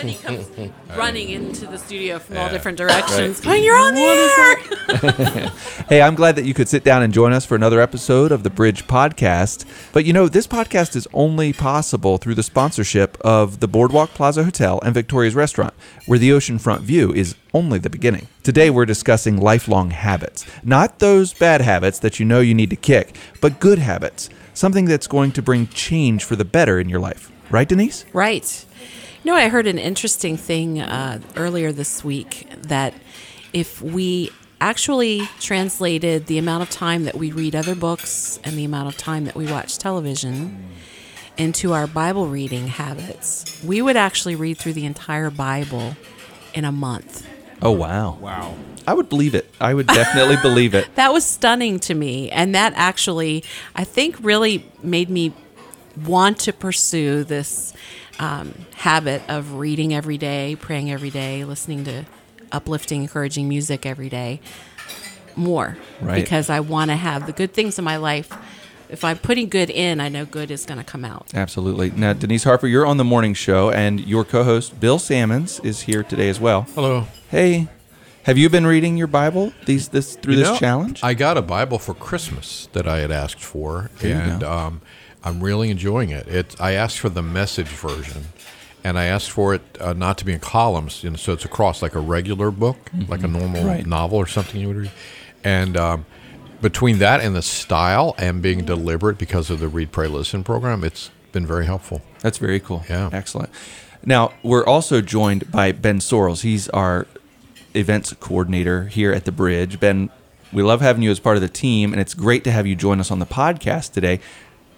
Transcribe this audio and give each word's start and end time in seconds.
Stephanie 0.00 0.44
comes 0.56 0.72
running 0.96 1.28
into 1.28 1.66
the 1.66 1.76
studio 1.76 2.18
from 2.18 2.38
all 2.38 2.48
different 2.48 2.78
directions. 2.78 3.38
Right. 3.38 3.44
Going, 3.44 3.64
you're 3.64 3.76
on 3.78 3.94
the 3.94 4.00
air. 4.00 5.52
Hey, 5.90 6.02
I'm 6.02 6.14
glad 6.14 6.36
that 6.36 6.44
you 6.44 6.54
could 6.54 6.68
sit 6.68 6.84
down 6.84 7.02
and 7.02 7.12
join 7.12 7.32
us 7.32 7.44
for 7.44 7.56
another 7.56 7.80
episode 7.80 8.30
of 8.30 8.44
the 8.44 8.50
Bridge 8.50 8.86
Podcast. 8.86 9.64
But 9.92 10.04
you 10.04 10.12
know, 10.12 10.28
this 10.28 10.46
podcast 10.46 10.94
is 10.94 11.08
only 11.12 11.52
possible 11.52 12.16
through 12.16 12.36
the 12.36 12.44
sponsorship 12.44 13.18
of 13.22 13.58
the 13.60 13.66
Boardwalk 13.66 14.10
Plaza 14.10 14.44
Hotel 14.44 14.80
and 14.84 14.94
Victoria's 14.94 15.34
Restaurant, 15.34 15.74
where 16.06 16.18
the 16.18 16.30
oceanfront 16.30 16.80
view 16.80 17.12
is 17.12 17.34
only 17.52 17.78
the 17.78 17.90
beginning. 17.90 18.28
Today, 18.44 18.70
we're 18.70 18.86
discussing 18.86 19.36
lifelong 19.36 19.90
habits. 19.90 20.46
Not 20.62 21.00
those 21.00 21.34
bad 21.34 21.60
habits 21.60 21.98
that 21.98 22.20
you 22.20 22.24
know 22.24 22.40
you 22.40 22.54
need 22.54 22.70
to 22.70 22.76
kick, 22.76 23.16
but 23.40 23.58
good 23.58 23.78
habits. 23.80 24.30
Something 24.54 24.84
that's 24.84 25.08
going 25.08 25.32
to 25.32 25.42
bring 25.42 25.66
change 25.68 26.22
for 26.24 26.36
the 26.36 26.44
better 26.44 26.78
in 26.78 26.88
your 26.88 27.00
life. 27.00 27.32
Right, 27.50 27.68
Denise? 27.68 28.04
Right. 28.12 28.64
You 29.30 29.36
know, 29.36 29.42
I 29.42 29.48
heard 29.48 29.68
an 29.68 29.78
interesting 29.78 30.36
thing 30.36 30.80
uh, 30.80 31.20
earlier 31.36 31.70
this 31.70 32.02
week 32.02 32.48
that 32.62 32.92
if 33.52 33.80
we 33.80 34.30
actually 34.60 35.20
translated 35.38 36.26
the 36.26 36.36
amount 36.36 36.64
of 36.64 36.70
time 36.70 37.04
that 37.04 37.14
we 37.14 37.30
read 37.30 37.54
other 37.54 37.76
books 37.76 38.40
and 38.42 38.58
the 38.58 38.64
amount 38.64 38.88
of 38.88 38.96
time 38.96 39.26
that 39.26 39.36
we 39.36 39.46
watch 39.46 39.78
television 39.78 40.68
into 41.36 41.72
our 41.72 41.86
Bible 41.86 42.26
reading 42.26 42.66
habits, 42.66 43.62
we 43.62 43.80
would 43.80 43.96
actually 43.96 44.34
read 44.34 44.58
through 44.58 44.72
the 44.72 44.84
entire 44.84 45.30
Bible 45.30 45.94
in 46.52 46.64
a 46.64 46.72
month. 46.72 47.24
Oh, 47.62 47.70
wow. 47.70 48.16
Wow. 48.16 48.56
I 48.84 48.94
would 48.94 49.08
believe 49.08 49.36
it. 49.36 49.48
I 49.60 49.74
would 49.74 49.86
definitely 49.86 50.38
believe 50.42 50.74
it. 50.74 50.92
That 50.96 51.12
was 51.12 51.24
stunning 51.24 51.78
to 51.78 51.94
me. 51.94 52.32
And 52.32 52.52
that 52.56 52.72
actually, 52.74 53.44
I 53.76 53.84
think, 53.84 54.16
really 54.20 54.68
made 54.82 55.08
me 55.08 55.32
want 56.04 56.40
to 56.40 56.52
pursue 56.52 57.22
this 57.22 57.74
um, 58.20 58.54
habit 58.74 59.22
of 59.28 59.54
reading 59.54 59.92
every 59.94 60.18
day, 60.18 60.56
praying 60.60 60.92
every 60.92 61.10
day, 61.10 61.44
listening 61.44 61.84
to 61.84 62.04
uplifting, 62.52 63.02
encouraging 63.02 63.48
music 63.48 63.86
every 63.86 64.08
day 64.08 64.40
more. 65.34 65.76
Right. 66.00 66.22
Because 66.22 66.50
I 66.50 66.60
want 66.60 66.90
to 66.90 66.96
have 66.96 67.26
the 67.26 67.32
good 67.32 67.52
things 67.52 67.78
in 67.78 67.84
my 67.84 67.96
life. 67.96 68.30
If 68.90 69.04
I'm 69.04 69.18
putting 69.18 69.48
good 69.48 69.70
in, 69.70 70.00
I 70.00 70.08
know 70.08 70.24
good 70.24 70.50
is 70.50 70.66
going 70.66 70.78
to 70.78 70.84
come 70.84 71.04
out. 71.04 71.28
Absolutely. 71.32 71.92
Now, 71.92 72.12
Denise 72.12 72.44
Harper, 72.44 72.66
you're 72.66 72.86
on 72.86 72.96
the 72.96 73.04
morning 73.04 73.34
show, 73.34 73.70
and 73.70 74.00
your 74.00 74.24
co-host 74.24 74.80
Bill 74.80 74.98
Sammons 74.98 75.60
is 75.60 75.82
here 75.82 76.02
today 76.02 76.28
as 76.28 76.40
well. 76.40 76.62
Hello. 76.74 77.06
Hey, 77.30 77.68
have 78.24 78.36
you 78.36 78.50
been 78.50 78.66
reading 78.66 78.96
your 78.96 79.06
Bible 79.06 79.52
these 79.64 79.88
this 79.88 80.16
through 80.16 80.34
You 80.34 80.40
this 80.40 80.48
know, 80.48 80.56
challenge? 80.58 81.00
I 81.04 81.14
got 81.14 81.38
a 81.38 81.42
Bible 81.42 81.78
for 81.78 81.94
Christmas 81.94 82.68
that 82.72 82.88
I 82.88 82.98
had 82.98 83.12
asked 83.12 83.40
for, 83.40 83.90
There 84.00 84.10
you 84.10 84.16
and 84.16 84.42
um, 84.42 84.80
I'm 85.24 85.40
really 85.42 85.70
enjoying 85.70 86.10
it. 86.10 86.26
It 86.28 86.60
I 86.60 86.72
asked 86.72 86.98
for 86.98 87.08
the 87.08 87.22
message 87.22 87.68
version, 87.68 88.24
and 88.82 88.98
I 88.98 89.04
asked 89.04 89.30
for 89.30 89.54
it 89.54 89.62
uh, 89.80 89.92
not 89.92 90.18
to 90.18 90.24
be 90.24 90.32
in 90.32 90.40
columns, 90.40 91.04
you 91.04 91.10
know, 91.10 91.16
so 91.16 91.32
it's 91.32 91.44
across 91.44 91.82
like 91.82 91.94
a 91.94 92.00
regular 92.00 92.50
book, 92.50 92.76
like 93.08 93.22
a 93.22 93.28
normal 93.28 93.60
Mm-hmm. 93.60 93.66
Right. 93.68 93.86
novel 93.86 94.18
or 94.18 94.26
something 94.26 94.60
you 94.60 94.68
would 94.68 94.76
read. 94.76 94.90
And 95.44 95.76
um, 95.76 96.06
between 96.62 96.98
that 96.98 97.20
and 97.20 97.34
the 97.36 97.42
style 97.42 98.14
and 98.18 98.40
being 98.42 98.64
deliberate 98.64 99.18
because 99.18 99.50
of 99.50 99.60
the 99.60 99.68
Read, 99.68 99.92
Pray, 99.92 100.06
Listen 100.06 100.42
program, 100.44 100.84
it's 100.84 101.10
been 101.32 101.46
very 101.46 101.66
helpful. 101.66 102.02
That's 102.20 102.38
very 102.38 102.60
cool. 102.60 102.84
Yeah. 102.88 103.10
Excellent. 103.12 103.50
Now, 104.04 104.32
we're 104.42 104.64
also 104.64 105.00
joined 105.02 105.50
by 105.52 105.72
Ben 105.72 105.98
Sorrells. 105.98 106.42
He's 106.42 106.68
our 106.70 107.06
events 107.74 108.12
coordinator 108.14 108.84
here 108.86 109.12
at 109.12 109.24
the 109.26 109.32
Bridge. 109.32 109.78
Ben, 109.78 110.08
we 110.52 110.62
love 110.62 110.80
having 110.80 111.02
you 111.02 111.10
as 111.10 111.20
part 111.20 111.36
of 111.36 111.42
the 111.42 111.48
team, 111.48 111.92
and 111.92 112.00
it's 112.00 112.14
great 112.14 112.42
to 112.44 112.50
have 112.50 112.66
you 112.66 112.74
join 112.74 112.98
us 113.00 113.10
on 113.10 113.18
the 113.18 113.26
podcast 113.26 113.92
today. 113.92 114.20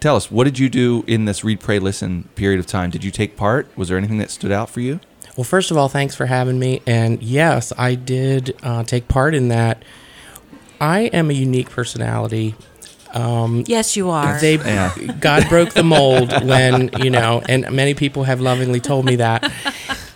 Tell 0.03 0.17
us, 0.17 0.29
what 0.29 0.43
did 0.43 0.59
you 0.59 0.67
do 0.67 1.05
in 1.07 1.23
this 1.23 1.45
read, 1.45 1.61
pray, 1.61 1.79
listen 1.79 2.27
period 2.35 2.59
of 2.59 2.65
time? 2.65 2.89
Did 2.89 3.05
you 3.05 3.09
take 3.09 3.37
part? 3.37 3.69
Was 3.77 3.87
there 3.87 3.97
anything 3.97 4.17
that 4.17 4.29
stood 4.29 4.51
out 4.51 4.69
for 4.69 4.81
you? 4.81 4.99
Well, 5.37 5.45
first 5.45 5.71
of 5.71 5.77
all, 5.77 5.87
thanks 5.87 6.13
for 6.13 6.25
having 6.25 6.59
me. 6.59 6.81
And 6.85 7.23
yes, 7.23 7.71
I 7.77 7.95
did 7.95 8.53
uh, 8.63 8.83
take 8.83 9.07
part 9.07 9.33
in 9.33 9.47
that. 9.47 9.81
I 10.81 11.03
am 11.03 11.29
a 11.29 11.33
unique 11.33 11.69
personality. 11.69 12.53
Yes, 13.65 13.95
you 13.95 14.09
are. 14.09 14.37
They 14.41 14.55
Yeah. 14.65 14.93
God 15.21 15.47
broke 15.47 15.71
the 15.71 15.83
mold 15.83 16.33
when 16.43 16.89
you 17.01 17.09
know, 17.09 17.41
and 17.47 17.71
many 17.71 17.93
people 17.93 18.25
have 18.25 18.41
lovingly 18.41 18.81
told 18.81 19.05
me 19.05 19.15
that. 19.15 19.53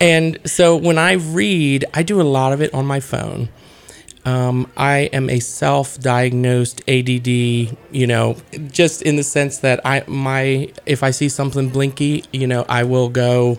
And 0.02 0.38
so 0.44 0.76
when 0.76 0.98
I 0.98 1.14
read, 1.14 1.86
I 1.94 2.04
do 2.04 2.20
a 2.20 2.24
lot 2.24 2.52
of 2.52 2.62
it 2.62 2.74
on 2.74 2.86
my 2.86 3.00
phone. 3.00 3.48
Um, 4.28 4.70
I 4.76 5.10
am 5.14 5.30
a 5.30 5.40
self-diagnosed 5.40 6.82
ADD, 6.86 7.28
you 7.28 8.08
know, 8.08 8.36
just 8.68 9.02
in 9.02 9.16
the 9.16 9.24
sense 9.24 9.60
that 9.60 9.80
I 9.86 10.04
my 10.06 10.70
if 10.86 11.02
I 11.02 11.12
see 11.12 11.30
something 11.30 11.70
blinky, 11.70 12.26
you 12.34 12.46
know, 12.46 12.66
I 12.68 12.84
will 12.84 13.08
go 13.08 13.58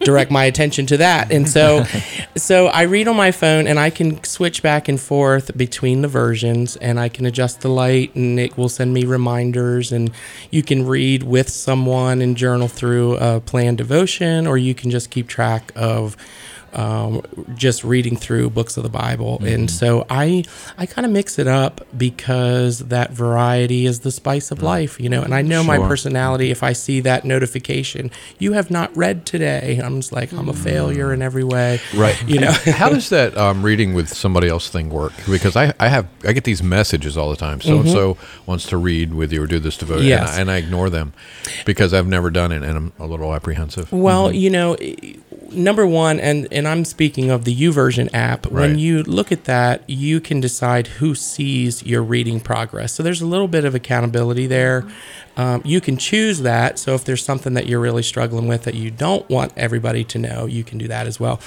direct 0.00 0.30
my 0.30 0.44
attention 0.44 0.86
to 0.86 0.96
that. 0.96 1.30
And 1.30 1.46
so 1.46 1.84
so 2.36 2.68
I 2.68 2.84
read 2.84 3.08
on 3.08 3.16
my 3.16 3.30
phone 3.30 3.66
and 3.66 3.78
I 3.78 3.90
can 3.90 4.24
switch 4.24 4.62
back 4.62 4.88
and 4.88 4.98
forth 4.98 5.54
between 5.54 6.00
the 6.00 6.08
versions 6.08 6.76
and 6.76 6.98
I 6.98 7.10
can 7.10 7.26
adjust 7.26 7.60
the 7.60 7.68
light 7.68 8.14
and 8.14 8.40
it 8.40 8.56
will 8.56 8.70
send 8.70 8.94
me 8.94 9.04
reminders 9.04 9.92
and 9.92 10.10
you 10.50 10.62
can 10.62 10.86
read 10.86 11.24
with 11.24 11.50
someone 11.50 12.22
and 12.22 12.38
journal 12.38 12.68
through 12.68 13.18
a 13.18 13.40
planned 13.40 13.76
devotion 13.76 14.46
or 14.46 14.56
you 14.56 14.74
can 14.74 14.90
just 14.90 15.10
keep 15.10 15.28
track 15.28 15.72
of 15.76 16.16
um, 16.76 17.22
just 17.54 17.82
reading 17.84 18.16
through 18.16 18.50
books 18.50 18.76
of 18.76 18.82
the 18.82 18.88
Bible, 18.88 19.40
and 19.44 19.70
so 19.70 20.06
I 20.10 20.44
I 20.78 20.86
kind 20.86 21.04
of 21.06 21.10
mix 21.12 21.38
it 21.38 21.46
up 21.48 21.86
because 21.96 22.78
that 22.80 23.10
variety 23.12 23.86
is 23.86 24.00
the 24.00 24.10
spice 24.10 24.50
of 24.50 24.62
life, 24.62 25.00
you 25.00 25.08
know. 25.08 25.22
And 25.22 25.34
I 25.34 25.42
know 25.42 25.64
my 25.64 25.78
personality. 25.78 26.50
If 26.50 26.62
I 26.62 26.72
see 26.72 27.00
that 27.00 27.24
notification, 27.24 28.10
you 28.38 28.52
have 28.52 28.70
not 28.70 28.94
read 28.96 29.26
today, 29.26 29.80
I'm 29.82 30.00
just 30.00 30.12
like 30.12 30.32
I'm 30.32 30.48
a 30.48 30.52
failure 30.54 31.12
in 31.12 31.22
every 31.22 31.44
way, 31.44 31.80
Right. 31.94 32.16
You 32.28 32.40
know. 32.40 32.52
How 32.52 32.88
does 32.90 33.08
that 33.16 33.36
um, 33.36 33.62
reading 33.62 33.94
with 33.94 34.08
somebody 34.08 34.48
else 34.48 34.68
thing 34.68 34.90
work? 34.90 35.12
Because 35.28 35.56
I, 35.56 35.72
I 35.80 35.88
have 35.88 36.06
I 36.24 36.32
get 36.32 36.44
these 36.44 36.62
messages 36.62 37.16
all 37.16 37.30
the 37.30 37.36
time. 37.36 37.60
So 37.60 37.80
and 37.80 37.88
so 37.88 38.16
wants 38.46 38.66
to 38.66 38.76
read 38.76 39.14
with 39.14 39.32
you 39.32 39.42
or 39.42 39.46
do 39.46 39.58
this 39.58 39.76
devotion, 39.76 39.96
Mm-hmm. 39.96 40.08
Yes. 40.08 40.28
and, 40.38 40.50
I, 40.50 40.56
and 40.56 40.64
I 40.64 40.66
ignore 40.66 40.90
them 40.90 41.12
because 41.64 41.94
I've 41.94 42.06
never 42.06 42.30
done 42.30 42.52
it 42.52 42.62
and 42.62 42.76
I'm 42.76 42.92
a 42.98 43.06
little 43.06 43.32
apprehensive. 43.34 43.90
Well, 43.92 44.30
you 44.32 44.50
know, 44.50 44.76
number 45.56 45.86
one, 45.86 46.20
and 46.20 46.46
and 46.52 46.68
I'm 46.68 46.84
speaking 46.84 47.30
of 47.30 47.44
the 47.44 47.54
YouVersion 47.54 48.10
app. 48.12 48.46
When 48.46 48.78
you 48.78 49.02
look 49.02 49.32
at 49.32 49.44
that, 49.44 49.88
you 49.88 50.20
can 50.20 50.40
decide 50.40 50.86
who 50.86 51.14
sees 51.14 51.82
your 51.82 52.02
reading 52.02 52.40
progress. 52.40 52.92
So 52.92 53.02
there's 53.02 53.22
a 53.22 53.26
little 53.26 53.48
bit 53.48 53.64
of 53.64 53.74
accountability 53.74 54.46
there. 54.46 54.84
Um, 55.36 55.60
you 55.64 55.80
can 55.80 55.96
choose 55.98 56.40
that. 56.40 56.78
So 56.78 56.94
if 56.94 57.04
there's 57.04 57.22
something 57.24 57.54
that 57.54 57.66
you're 57.66 57.80
really 57.80 58.02
struggling 58.02 58.48
with 58.48 58.62
that 58.64 58.74
you 58.74 58.90
don't 58.90 59.28
want 59.28 59.52
everybody 59.56 60.02
to 60.04 60.18
know, 60.18 60.46
you 60.46 60.64
can 60.64 60.78
do 60.78 60.88
that 60.88 61.06
as 61.06 61.20
well. 61.20 61.40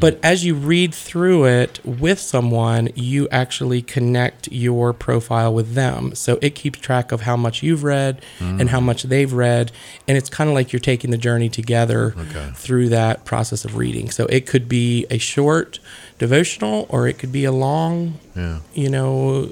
But 0.00 0.18
as 0.22 0.44
you 0.44 0.54
read 0.54 0.94
through 0.94 1.44
it 1.46 1.78
with 1.84 2.18
someone, 2.18 2.88
you 2.94 3.28
actually 3.30 3.82
connect 3.82 4.50
your 4.50 4.92
profile 4.94 5.52
with 5.52 5.74
them. 5.74 6.14
So 6.14 6.38
it 6.40 6.54
keeps 6.54 6.78
track 6.78 7.12
of 7.12 7.22
how 7.22 7.36
much 7.36 7.62
you've 7.62 7.84
read 7.84 8.22
and 8.40 8.70
how 8.70 8.80
much 8.80 9.02
they've 9.04 9.32
read. 9.32 9.72
And 10.08 10.16
it's 10.16 10.30
kind 10.30 10.48
of 10.48 10.54
like 10.54 10.72
you're 10.72 10.80
taking 10.80 11.10
the 11.10 11.18
journey 11.18 11.48
together 11.50 12.14
Okay. 12.16 12.50
through 12.54 12.88
that 12.90 13.24
process 13.26 13.64
of 13.64 13.76
reading. 13.76 14.10
So 14.10 14.24
it 14.26 14.46
could 14.46 14.68
be 14.68 15.06
a 15.10 15.18
short 15.18 15.78
devotional 16.18 16.86
or 16.88 17.06
it 17.08 17.18
could 17.18 17.32
be 17.32 17.44
a 17.44 17.52
long, 17.52 18.14
Yeah. 18.34 18.60
you 18.72 18.88
know, 18.88 19.50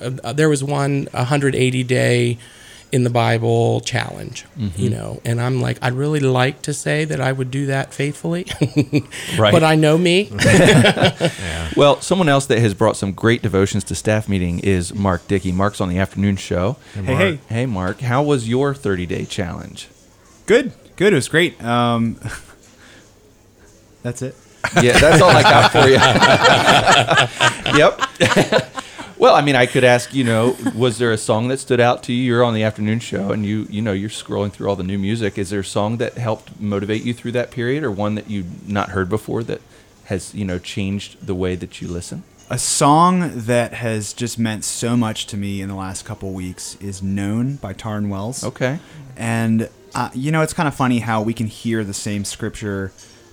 uh, 0.00 0.32
there 0.32 0.48
was 0.48 0.64
one 0.64 1.08
180 1.12 1.82
day 1.84 2.38
in 2.92 3.02
the 3.04 3.10
Bible 3.10 3.80
challenge, 3.80 4.44
you 4.76 4.88
know, 4.90 5.20
and 5.24 5.40
I'm 5.40 5.60
like, 5.60 5.76
I'd 5.82 5.92
really 5.94 6.20
like 6.20 6.62
to 6.62 6.72
say 6.72 7.04
that 7.04 7.20
I 7.20 7.32
would 7.32 7.50
do 7.50 7.66
that 7.66 7.92
faithfully, 7.92 8.46
Right. 9.38 9.52
but 9.52 9.64
I 9.64 9.74
know 9.74 9.98
me. 9.98 10.30
Well, 11.76 12.00
someone 12.00 12.28
else 12.28 12.46
that 12.46 12.58
has 12.60 12.72
brought 12.72 12.96
some 12.96 13.12
great 13.12 13.42
devotions 13.42 13.84
to 13.84 13.94
staff 13.94 14.28
meeting 14.30 14.60
is 14.60 14.94
Mark 14.94 15.26
Dickey. 15.28 15.52
Mark's 15.52 15.80
on 15.80 15.88
the 15.90 15.98
afternoon 15.98 16.36
show. 16.36 16.76
Hey, 16.94 17.02
hey. 17.14 17.38
Hey, 17.48 17.66
Mark, 17.66 18.00
how 18.00 18.22
was 18.22 18.48
your 18.48 18.72
30 18.72 19.04
day 19.04 19.24
challenge? 19.26 19.88
Good. 20.46 20.72
Good. 20.96 21.12
It 21.12 21.16
was 21.16 21.28
great. 21.28 21.62
Um, 21.62 22.18
that's 24.02 24.22
it. 24.22 24.34
Yeah, 24.82 24.98
that's 24.98 25.20
all 25.20 25.30
I 25.30 25.42
got 25.42 25.70
for 25.72 25.86
you. 25.86 25.98
yep. 27.78 28.00
Well, 29.18 29.34
I 29.34 29.40
mean, 29.40 29.56
I 29.56 29.66
could 29.66 29.84
ask, 29.84 30.12
you 30.12 30.24
know, 30.24 30.56
was 30.74 30.98
there 30.98 31.10
a 31.10 31.18
song 31.18 31.48
that 31.48 31.58
stood 31.58 31.80
out 31.80 32.02
to 32.04 32.12
you? 32.12 32.22
You're 32.22 32.44
on 32.44 32.54
the 32.54 32.62
afternoon 32.62 33.00
show 33.00 33.32
and 33.32 33.46
you, 33.46 33.66
you 33.70 33.80
know, 33.80 33.92
you're 33.92 34.10
scrolling 34.10 34.52
through 34.52 34.68
all 34.68 34.76
the 34.76 34.82
new 34.82 34.98
music. 34.98 35.38
Is 35.38 35.50
there 35.50 35.60
a 35.60 35.64
song 35.64 35.96
that 35.96 36.14
helped 36.14 36.60
motivate 36.60 37.02
you 37.02 37.14
through 37.14 37.32
that 37.32 37.50
period 37.50 37.82
or 37.82 37.90
one 37.90 38.14
that 38.16 38.28
you've 38.28 38.68
not 38.68 38.90
heard 38.90 39.08
before 39.08 39.42
that 39.44 39.62
has, 40.04 40.34
you 40.34 40.44
know, 40.44 40.58
changed 40.58 41.26
the 41.26 41.34
way 41.34 41.54
that 41.54 41.80
you 41.80 41.88
listen? 41.88 42.24
A 42.48 42.58
song 42.58 43.32
that 43.34 43.74
has 43.74 44.12
just 44.12 44.38
meant 44.38 44.64
so 44.64 44.96
much 44.96 45.26
to 45.28 45.36
me 45.36 45.60
in 45.60 45.68
the 45.68 45.74
last 45.74 46.04
couple 46.04 46.32
weeks 46.32 46.76
is 46.80 47.02
"Known" 47.02 47.56
by 47.56 47.72
Tauren 47.74 48.08
Wells. 48.08 48.44
Okay. 48.44 48.78
And 49.16 49.68
uh, 49.96 50.10
you 50.14 50.30
know, 50.30 50.42
it's 50.42 50.52
kind 50.52 50.68
of 50.68 50.74
funny 50.74 51.00
how 51.00 51.22
we 51.22 51.32
can 51.32 51.46
hear 51.46 51.82
the 51.82 51.94
same 51.94 52.24
scripture, 52.24 52.92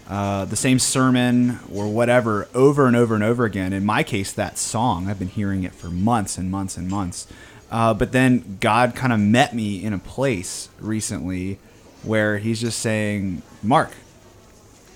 uh, 0.09 0.45
the 0.45 0.55
same 0.55 0.79
sermon 0.79 1.59
or 1.71 1.87
whatever 1.87 2.47
over 2.53 2.87
and 2.87 2.95
over 2.95 3.15
and 3.15 3.23
over 3.23 3.45
again. 3.45 3.73
In 3.73 3.85
my 3.85 4.03
case, 4.03 4.31
that 4.33 4.57
song, 4.57 5.07
I've 5.07 5.19
been 5.19 5.29
hearing 5.29 5.63
it 5.63 5.73
for 5.73 5.87
months 5.87 6.37
and 6.37 6.51
months 6.51 6.77
and 6.77 6.89
months. 6.89 7.27
Uh, 7.71 7.93
but 7.93 8.11
then 8.11 8.57
God 8.59 8.95
kind 8.95 9.13
of 9.13 9.19
met 9.19 9.55
me 9.55 9.83
in 9.83 9.93
a 9.93 9.99
place 9.99 10.69
recently 10.79 11.57
where 12.03 12.37
He's 12.37 12.61
just 12.61 12.79
saying, 12.79 13.41
Mark, 13.63 13.91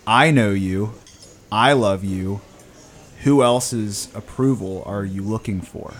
I 0.06 0.31
know 0.31 0.51
you, 0.51 0.94
I 1.51 1.74
love 1.74 2.03
you. 2.03 2.42
Who 3.24 3.42
else's 3.42 4.10
approval 4.13 4.83
are 4.86 5.03
you 5.03 5.24
looking 5.24 5.62
for? 5.62 5.94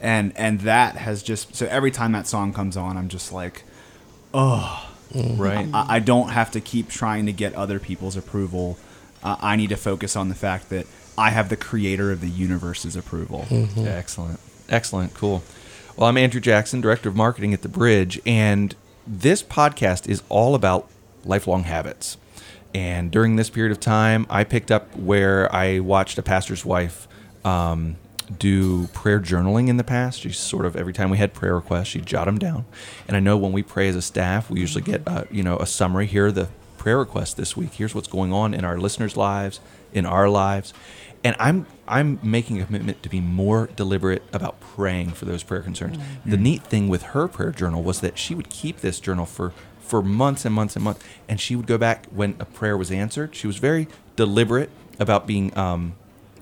And 0.00 0.32
and 0.36 0.60
that 0.60 0.96
has 0.96 1.22
just 1.22 1.54
so 1.54 1.66
every 1.66 1.90
time 1.90 2.12
that 2.12 2.26
song 2.26 2.52
comes 2.52 2.76
on, 2.76 2.96
I'm 2.96 3.08
just 3.08 3.32
like, 3.32 3.64
Right. 5.14 5.68
I, 5.72 5.96
I 5.96 5.98
don't 5.98 6.30
have 6.30 6.50
to 6.52 6.60
keep 6.60 6.88
trying 6.88 7.26
to 7.26 7.32
get 7.32 7.54
other 7.54 7.78
people's 7.78 8.16
approval. 8.16 8.78
Uh, 9.22 9.36
I 9.40 9.56
need 9.56 9.68
to 9.68 9.76
focus 9.76 10.16
on 10.16 10.28
the 10.28 10.34
fact 10.34 10.70
that 10.70 10.86
I 11.16 11.30
have 11.30 11.48
the 11.48 11.56
creator 11.56 12.10
of 12.10 12.20
the 12.20 12.28
universe's 12.28 12.96
approval. 12.96 13.46
Yeah, 13.50 13.90
excellent. 13.90 14.40
Excellent. 14.68 15.14
Cool. 15.14 15.42
Well, 15.96 16.08
I'm 16.08 16.16
Andrew 16.16 16.40
Jackson, 16.40 16.80
Director 16.80 17.10
of 17.10 17.16
Marketing 17.16 17.52
at 17.52 17.62
The 17.62 17.68
Bridge, 17.68 18.20
and 18.24 18.74
this 19.06 19.42
podcast 19.42 20.08
is 20.08 20.22
all 20.28 20.54
about 20.54 20.88
lifelong 21.24 21.64
habits. 21.64 22.16
And 22.74 23.10
during 23.10 23.36
this 23.36 23.50
period 23.50 23.72
of 23.72 23.80
time, 23.80 24.26
I 24.30 24.44
picked 24.44 24.70
up 24.70 24.96
where 24.96 25.54
I 25.54 25.80
watched 25.80 26.16
a 26.16 26.22
pastor's 26.22 26.64
wife 26.64 27.06
um, 27.44 27.96
do 28.38 28.86
prayer 28.88 29.20
journaling 29.20 29.68
in 29.68 29.76
the 29.76 29.84
past. 29.84 30.20
She 30.20 30.30
sort 30.30 30.64
of 30.64 30.76
every 30.76 30.92
time 30.92 31.10
we 31.10 31.18
had 31.18 31.32
prayer 31.32 31.54
requests, 31.54 31.88
she'd 31.88 32.06
jot 32.06 32.26
them 32.26 32.38
down. 32.38 32.64
And 33.06 33.16
I 33.16 33.20
know 33.20 33.36
when 33.36 33.52
we 33.52 33.62
pray 33.62 33.88
as 33.88 33.96
a 33.96 34.02
staff, 34.02 34.50
we 34.50 34.60
usually 34.60 34.82
get 34.82 35.02
uh, 35.06 35.24
you 35.30 35.42
know 35.42 35.56
a 35.58 35.66
summary. 35.66 36.06
Here 36.06 36.26
are 36.26 36.32
the 36.32 36.48
prayer 36.78 36.98
requests 36.98 37.34
this 37.34 37.56
week. 37.56 37.74
Here's 37.74 37.94
what's 37.94 38.08
going 38.08 38.32
on 38.32 38.54
in 38.54 38.64
our 38.64 38.76
listeners' 38.76 39.16
lives, 39.16 39.60
in 39.92 40.04
our 40.04 40.28
lives. 40.28 40.74
And 41.24 41.36
I'm 41.38 41.66
I'm 41.86 42.18
making 42.22 42.60
a 42.60 42.64
commitment 42.66 43.02
to 43.02 43.08
be 43.08 43.20
more 43.20 43.68
deliberate 43.76 44.22
about 44.32 44.60
praying 44.60 45.10
for 45.10 45.24
those 45.24 45.42
prayer 45.42 45.62
concerns. 45.62 45.98
The 46.26 46.36
neat 46.36 46.64
thing 46.64 46.88
with 46.88 47.02
her 47.02 47.28
prayer 47.28 47.52
journal 47.52 47.82
was 47.82 48.00
that 48.00 48.18
she 48.18 48.34
would 48.34 48.48
keep 48.48 48.80
this 48.80 48.98
journal 48.98 49.26
for 49.26 49.52
for 49.80 50.02
months 50.02 50.44
and 50.44 50.54
months 50.54 50.74
and 50.74 50.84
months, 50.84 51.04
and 51.28 51.40
she 51.40 51.54
would 51.54 51.66
go 51.66 51.78
back 51.78 52.06
when 52.06 52.34
a 52.40 52.44
prayer 52.44 52.76
was 52.76 52.90
answered. 52.90 53.34
She 53.34 53.46
was 53.46 53.58
very 53.58 53.88
deliberate 54.16 54.70
about 54.98 55.26
being 55.26 55.56
um, 55.56 55.94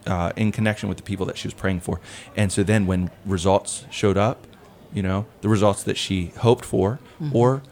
uh, 0.06 0.32
in 0.37 0.52
connection 0.52 0.88
with 0.88 0.99
the 0.99 1.05
people 1.05 1.26
that 1.26 1.37
she 1.37 1.47
was 1.47 1.55
praying 1.55 1.81
for, 1.81 2.00
and 2.37 2.50
so 2.50 2.62
then 2.62 2.87
when 2.87 3.11
results 3.25 3.85
showed 3.91 4.17
up, 4.17 4.47
you 4.93 5.02
know, 5.02 5.26
the 5.41 5.49
results 5.49 5.82
that 5.85 5.97
she 5.97 6.32
hoped 6.38 6.64
for, 6.64 6.99
or 7.32 7.62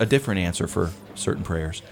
a 0.00 0.06
different 0.06 0.40
answer 0.40 0.66
for 0.66 0.90
certain 1.14 1.42
prayers, 1.42 1.82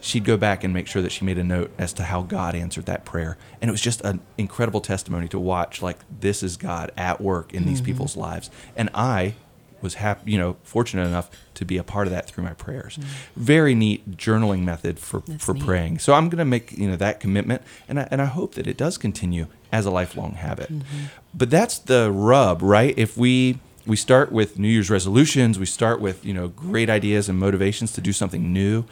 she'd 0.00 0.24
go 0.24 0.36
back 0.36 0.64
and 0.64 0.74
make 0.74 0.86
sure 0.86 1.00
that 1.00 1.12
she 1.12 1.24
made 1.24 1.38
a 1.38 1.44
note 1.44 1.70
as 1.78 1.92
to 1.94 2.02
how 2.02 2.22
God 2.22 2.54
answered 2.54 2.86
that 2.86 3.04
prayer. 3.04 3.38
And 3.60 3.68
it 3.68 3.72
was 3.72 3.80
just 3.80 4.00
an 4.02 4.20
incredible 4.36 4.80
testimony 4.80 5.28
to 5.28 5.38
watch 5.38 5.80
like 5.80 5.98
this 6.20 6.42
is 6.42 6.56
God 6.56 6.90
at 6.96 7.20
work 7.20 7.54
in 7.54 7.64
these 7.64 7.80
people's 7.80 8.16
lives. 8.16 8.50
And 8.76 8.90
I 8.92 9.34
was 9.82 9.94
happy, 9.94 10.32
you 10.32 10.38
know, 10.38 10.56
fortunate 10.62 11.06
enough 11.06 11.30
to 11.54 11.64
be 11.64 11.76
a 11.76 11.82
part 11.84 12.06
of 12.06 12.12
that 12.12 12.26
through 12.28 12.44
my 12.44 12.54
prayers. 12.54 12.96
Mm. 12.96 13.04
Very 13.36 13.74
neat 13.74 14.16
journaling 14.16 14.60
method 14.62 14.98
for 14.98 15.20
That's 15.26 15.44
for 15.44 15.54
neat. 15.54 15.64
praying. 15.64 15.98
So 15.98 16.14
I'm 16.14 16.28
going 16.28 16.38
to 16.38 16.44
make, 16.44 16.72
you 16.72 16.88
know, 16.88 16.96
that 16.96 17.20
commitment 17.20 17.62
and 17.88 18.00
I, 18.00 18.08
and 18.10 18.22
I 18.22 18.26
hope 18.26 18.54
that 18.54 18.66
it 18.66 18.76
does 18.76 18.98
continue 18.98 19.46
as 19.70 19.86
a 19.86 19.90
lifelong 19.90 20.32
habit. 20.34 20.72
Mm-hmm. 20.72 21.04
But 21.34 21.50
that's 21.50 21.78
the 21.78 22.10
rub, 22.10 22.62
right? 22.62 22.94
If 22.96 23.16
we 23.16 23.58
we 23.84 23.96
start 23.96 24.30
with 24.30 24.58
New 24.58 24.68
Year's 24.68 24.90
resolutions, 24.90 25.58
we 25.58 25.66
start 25.66 26.00
with, 26.00 26.24
you 26.24 26.32
know, 26.32 26.48
great 26.48 26.88
ideas 26.88 27.28
and 27.28 27.38
motivations 27.38 27.92
to 27.94 28.00
do 28.00 28.12
something 28.12 28.52
new 28.52 28.84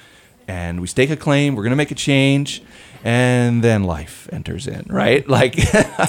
and 0.48 0.81
we 0.81 0.88
stake 0.88 1.10
a 1.10 1.16
claim, 1.16 1.54
we're 1.54 1.62
going 1.62 1.70
to 1.70 1.76
make 1.76 1.92
a 1.92 1.94
change, 1.94 2.60
and 3.04 3.62
then 3.62 3.84
life 3.84 4.28
enters 4.32 4.66
in, 4.66 4.84
right? 4.88 5.26
Like, 5.28 5.54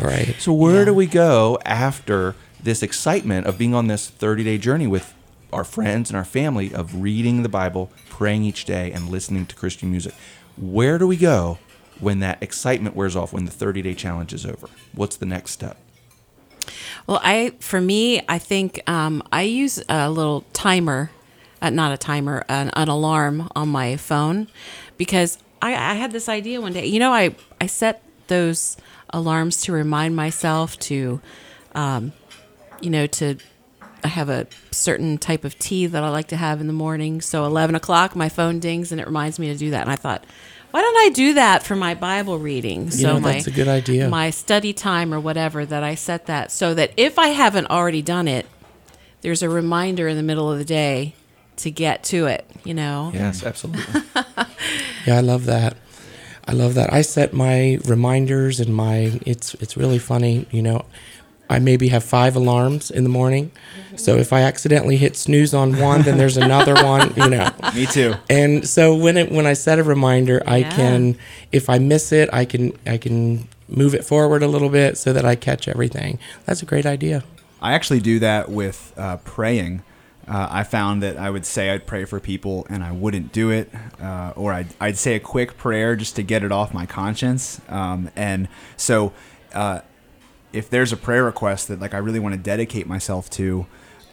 Right. 0.01 0.35
so 0.39 0.51
where 0.51 0.83
do 0.83 0.95
we 0.95 1.05
go 1.05 1.59
after 1.63 2.35
this 2.63 2.83
excitement 2.83 3.47
of 3.47 3.57
being 3.57 3.73
on 3.73 3.87
this 3.87 4.09
30 4.09 4.43
day 4.43 4.57
journey 4.57 4.87
with 4.87 5.13
our 5.51 5.63
friends 5.63 6.09
and 6.09 6.17
our 6.17 6.25
family 6.25 6.73
of 6.73 7.01
reading 7.01 7.43
the 7.43 7.49
Bible, 7.49 7.91
praying 8.09 8.43
each 8.43 8.65
day, 8.65 8.91
and 8.91 9.09
listening 9.09 9.45
to 9.47 9.55
Christian 9.55 9.91
music? 9.91 10.13
Where 10.57 10.97
do 10.97 11.07
we 11.07 11.17
go 11.17 11.59
when 11.99 12.19
that 12.19 12.41
excitement 12.41 12.95
wears 12.95 13.15
off, 13.15 13.33
when 13.33 13.45
the 13.45 13.51
30 13.51 13.81
day 13.81 13.93
challenge 13.93 14.33
is 14.33 14.45
over? 14.45 14.67
What's 14.93 15.17
the 15.17 15.25
next 15.25 15.51
step? 15.51 15.77
Well, 17.07 17.19
I 17.23 17.53
for 17.59 17.81
me, 17.81 18.21
I 18.27 18.37
think 18.37 18.87
um, 18.89 19.23
I 19.31 19.41
use 19.43 19.81
a 19.89 20.09
little 20.09 20.45
timer, 20.53 21.11
uh, 21.61 21.69
not 21.69 21.91
a 21.91 21.97
timer, 21.97 22.45
an, 22.47 22.69
an 22.73 22.87
alarm 22.87 23.49
on 23.55 23.69
my 23.69 23.97
phone, 23.97 24.47
because 24.97 25.39
I, 25.61 25.73
I 25.73 25.93
had 25.95 26.11
this 26.11 26.29
idea 26.29 26.61
one 26.61 26.73
day. 26.73 26.85
You 26.85 26.99
know, 26.99 27.11
I 27.11 27.35
I 27.59 27.67
set 27.67 28.03
those 28.27 28.77
alarms 29.09 29.61
to 29.63 29.73
remind 29.73 30.15
myself 30.15 30.79
to, 30.79 31.19
um, 31.75 32.13
you 32.81 32.89
know, 32.89 33.07
to. 33.07 33.37
I 34.03 34.07
have 34.07 34.29
a 34.29 34.47
certain 34.71 35.19
type 35.19 35.43
of 35.43 35.59
tea 35.59 35.85
that 35.85 36.03
I 36.03 36.09
like 36.09 36.27
to 36.29 36.35
have 36.35 36.59
in 36.59 36.65
the 36.65 36.73
morning. 36.73 37.21
So 37.21 37.45
eleven 37.45 37.75
o'clock, 37.75 38.15
my 38.15 38.29
phone 38.29 38.59
dings 38.59 38.91
and 38.91 38.99
it 38.99 39.05
reminds 39.05 39.37
me 39.37 39.47
to 39.47 39.55
do 39.55 39.69
that. 39.69 39.81
And 39.83 39.91
I 39.91 39.95
thought, 39.95 40.25
why 40.71 40.81
don't 40.81 40.97
I 40.97 41.09
do 41.13 41.35
that 41.35 41.61
for 41.61 41.75
my 41.75 41.93
Bible 41.93 42.39
reading? 42.39 42.85
You 42.85 42.91
so 42.91 43.07
know, 43.13 43.19
my 43.19 43.33
that's 43.33 43.45
a 43.47 43.51
good 43.51 43.67
idea. 43.67 44.09
my 44.09 44.31
study 44.31 44.73
time 44.73 45.13
or 45.13 45.19
whatever 45.19 45.67
that 45.67 45.83
I 45.83 45.93
set 45.93 46.25
that 46.25 46.51
so 46.51 46.73
that 46.73 46.93
if 46.97 47.19
I 47.19 47.27
haven't 47.27 47.67
already 47.67 48.01
done 48.01 48.27
it, 48.27 48.47
there's 49.21 49.43
a 49.43 49.49
reminder 49.49 50.07
in 50.07 50.17
the 50.17 50.23
middle 50.23 50.51
of 50.51 50.57
the 50.57 50.65
day 50.65 51.13
to 51.57 51.69
get 51.69 52.03
to 52.05 52.25
it, 52.25 52.43
you 52.63 52.73
know? 52.73 53.11
Yes, 53.13 53.43
absolutely. 53.43 53.83
Yeah, 55.05 55.17
I 55.17 55.21
love 55.21 55.45
that. 55.45 55.77
I 56.47 56.53
love 56.53 56.73
that. 56.75 56.93
I 56.93 57.01
set 57.01 57.33
my 57.33 57.79
reminders 57.85 58.59
and 58.59 58.75
my 58.75 59.19
it's 59.25 59.53
it's 59.55 59.75
really 59.77 59.99
funny, 59.99 60.45
you 60.51 60.61
know. 60.61 60.85
I 61.51 61.59
maybe 61.59 61.89
have 61.89 62.03
five 62.03 62.35
alarms 62.35 62.89
in 62.89 63.03
the 63.03 63.09
morning. 63.09 63.51
So 63.97 64.15
if 64.15 64.31
I 64.31 64.41
accidentally 64.41 64.95
hit 64.97 65.17
snooze 65.17 65.53
on 65.53 65.77
one, 65.77 66.03
then 66.03 66.17
there's 66.17 66.37
another 66.37 66.73
one, 66.83 67.13
you 67.15 67.29
know. 67.29 67.49
Me 67.75 67.85
too. 67.85 68.15
And 68.29 68.67
so 68.67 68.95
when 68.95 69.17
it 69.17 69.31
when 69.31 69.45
I 69.45 69.53
set 69.53 69.77
a 69.77 69.83
reminder, 69.83 70.41
I 70.47 70.63
can 70.63 71.17
if 71.51 71.69
I 71.69 71.77
miss 71.77 72.11
it, 72.11 72.29
I 72.31 72.45
can 72.45 72.71
I 72.87 72.97
can 72.97 73.47
move 73.67 73.93
it 73.93 74.05
forward 74.05 74.43
a 74.43 74.47
little 74.47 74.69
bit 74.69 74.97
so 74.97 75.13
that 75.13 75.25
I 75.25 75.35
catch 75.35 75.67
everything. 75.67 76.19
That's 76.45 76.61
a 76.61 76.65
great 76.65 76.85
idea. 76.85 77.23
I 77.61 77.73
actually 77.73 77.99
do 77.99 78.19
that 78.19 78.49
with 78.49 78.93
uh, 78.97 79.17
praying. 79.17 79.83
Uh, 80.27 80.47
I 80.49 80.63
found 80.63 81.03
that 81.03 81.17
I 81.17 81.29
would 81.29 81.45
say 81.45 81.71
I'd 81.71 81.85
pray 81.85 82.05
for 82.05 82.19
people 82.19 82.65
and 82.69 82.83
I 82.83 82.91
wouldn't 82.91 83.33
do 83.33 83.49
it, 83.49 83.69
uh, 84.01 84.33
or 84.35 84.53
I'd, 84.53 84.67
I'd 84.79 84.97
say 84.97 85.15
a 85.15 85.19
quick 85.19 85.57
prayer 85.57 85.95
just 85.95 86.15
to 86.15 86.23
get 86.23 86.43
it 86.43 86.51
off 86.51 86.73
my 86.73 86.85
conscience. 86.85 87.59
Um, 87.67 88.09
and 88.15 88.47
so, 88.77 89.13
uh, 89.53 89.81
if 90.53 90.69
there's 90.69 90.91
a 90.91 90.97
prayer 90.97 91.23
request 91.23 91.67
that 91.67 91.79
like 91.79 91.93
I 91.93 91.97
really 91.97 92.19
want 92.19 92.35
to 92.35 92.41
dedicate 92.41 92.87
myself 92.87 93.29
to, 93.31 93.65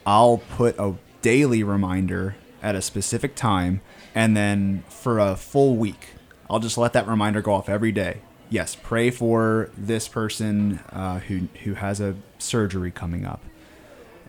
I'll 0.05 0.37
put 0.37 0.77
a 0.79 0.95
daily 1.21 1.63
reminder 1.63 2.35
at 2.61 2.75
a 2.75 2.81
specific 2.81 3.35
time, 3.35 3.81
and 4.13 4.35
then 4.35 4.83
for 4.89 5.19
a 5.19 5.35
full 5.35 5.75
week, 5.75 6.09
I'll 6.49 6.59
just 6.59 6.77
let 6.77 6.93
that 6.93 7.07
reminder 7.07 7.41
go 7.41 7.53
off 7.53 7.69
every 7.69 7.91
day. 7.91 8.21
Yes, 8.49 8.75
pray 8.75 9.11
for 9.11 9.69
this 9.77 10.07
person 10.07 10.79
uh, 10.91 11.19
who 11.19 11.47
who 11.63 11.75
has 11.75 11.99
a 11.99 12.15
surgery 12.39 12.91
coming 12.91 13.25
up, 13.25 13.41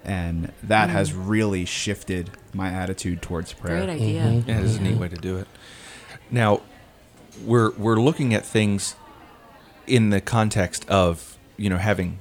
and 0.04 0.52
that 0.62 0.90
has 0.90 1.14
really 1.14 1.64
shifted 1.64 2.30
my 2.52 2.68
attitude 2.68 3.22
towards 3.22 3.52
prayer. 3.52 3.78
Great 3.78 3.94
idea. 3.94 4.42
Yeah, 4.46 4.60
this 4.60 4.72
is 4.72 4.76
a 4.76 4.82
neat 4.82 4.98
way 4.98 5.08
to 5.08 5.16
do 5.16 5.38
it. 5.38 5.48
Now, 6.30 6.60
we're 7.44 7.70
we're 7.72 8.00
looking 8.00 8.34
at 8.34 8.44
things 8.44 8.94
in 9.86 10.10
the 10.10 10.20
context 10.20 10.88
of 10.88 11.29
you 11.60 11.70
know 11.70 11.76
having 11.76 12.18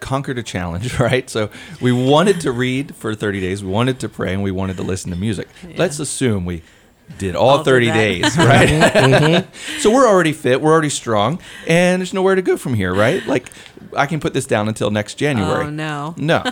conquered 0.00 0.38
a 0.38 0.42
challenge, 0.42 0.98
right? 1.08 1.28
So 1.30 1.50
we 1.80 1.92
wanted 1.92 2.40
to 2.40 2.52
read 2.52 2.94
for 2.96 3.14
30 3.14 3.40
days, 3.40 3.62
we 3.62 3.70
wanted 3.70 4.00
to 4.00 4.08
pray, 4.08 4.32
and 4.34 4.42
we 4.42 4.50
wanted 4.50 4.76
to 4.78 4.82
listen 4.82 5.10
to 5.10 5.16
music. 5.16 5.48
Let's 5.76 5.98
assume 5.98 6.44
we 6.44 6.62
did 7.18 7.36
all, 7.36 7.58
All 7.58 7.64
30 7.64 7.86
that. 7.86 7.94
days, 7.94 8.36
right? 8.38 9.44
so 9.80 9.92
we're 9.92 10.06
already 10.08 10.32
fit, 10.32 10.60
we're 10.60 10.72
already 10.72 10.88
strong, 10.88 11.38
and 11.66 12.00
there's 12.00 12.14
nowhere 12.14 12.34
to 12.34 12.42
go 12.42 12.56
from 12.56 12.74
here, 12.74 12.94
right? 12.94 13.24
Like 13.26 13.50
I 13.96 14.06
can 14.06 14.18
put 14.20 14.32
this 14.34 14.46
down 14.46 14.68
until 14.68 14.90
next 14.90 15.14
January. 15.16 15.66
Oh, 15.66 15.70
no. 15.70 16.14
No, 16.16 16.42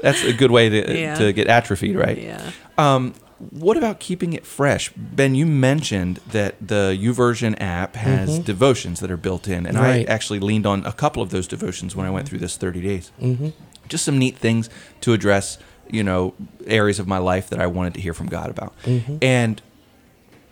that's 0.00 0.22
a 0.24 0.32
good 0.32 0.50
way 0.50 0.68
to 0.70 0.94
Yeah. 0.98 1.14
to 1.16 1.32
get 1.32 1.46
atrophied, 1.48 1.96
right? 1.96 2.16
Yeah. 2.18 2.50
Um, 2.78 3.14
what 3.50 3.76
about 3.76 4.00
keeping 4.00 4.32
it 4.32 4.44
fresh? 4.44 4.90
Ben, 4.96 5.34
you 5.34 5.46
mentioned 5.46 6.16
that 6.32 6.56
the 6.66 6.98
YouVersion 7.00 7.56
app 7.60 7.94
has 7.96 8.38
devotions 8.40 9.00
that 9.00 9.10
are 9.10 9.16
built 9.16 9.46
in, 9.46 9.66
and 9.66 9.76
Right. 9.78 10.08
I 10.08 10.12
actually 10.12 10.40
leaned 10.40 10.66
on 10.66 10.84
a 10.84 10.92
couple 10.92 11.22
of 11.22 11.30
those 11.30 11.46
devotions 11.46 11.94
when 11.94 12.04
I 12.06 12.10
went 12.10 12.28
through 12.28 12.38
this 12.40 12.56
30 12.56 12.80
days. 12.80 13.12
Mm-hmm. 13.20 13.48
Just 13.88 14.04
some 14.04 14.18
neat 14.18 14.36
things 14.36 14.68
to 15.02 15.12
address, 15.12 15.56
you 15.90 16.02
know, 16.02 16.34
areas 16.66 16.98
of 16.98 17.06
my 17.06 17.18
life 17.18 17.48
that 17.50 17.60
I 17.60 17.66
wanted 17.66 17.94
to 17.94 18.00
hear 18.00 18.12
from 18.12 18.26
God 18.26 18.50
about. 18.50 18.74
And 19.22 19.62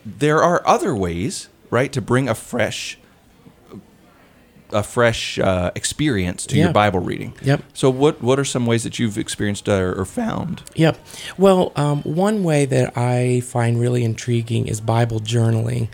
there 0.04 0.42
are 0.42 0.62
other 0.66 0.94
ways, 0.94 1.48
right, 1.70 1.92
to 1.92 2.00
bring 2.00 2.28
a 2.28 2.34
fresh 2.34 2.98
a 4.72 4.82
fresh 4.82 5.38
uh, 5.38 5.70
experience 5.74 6.46
to 6.46 6.56
your 6.56 6.72
Bible 6.72 7.00
reading. 7.00 7.34
Yep. 7.42 7.62
So 7.74 7.90
what 7.90 8.22
what 8.22 8.38
are 8.38 8.44
some 8.44 8.66
ways 8.66 8.84
that 8.84 8.98
you've 8.98 9.18
experienced 9.18 9.68
or, 9.68 9.98
or 9.98 10.04
found? 10.04 10.62
Yep. 10.74 10.98
Well, 11.38 11.72
um, 11.76 12.02
one 12.02 12.42
way 12.42 12.64
that 12.66 12.96
I 12.96 13.40
find 13.40 13.80
really 13.80 14.04
intriguing 14.04 14.66
is 14.66 14.80
Bible 14.80 15.20
journaling. 15.20 15.88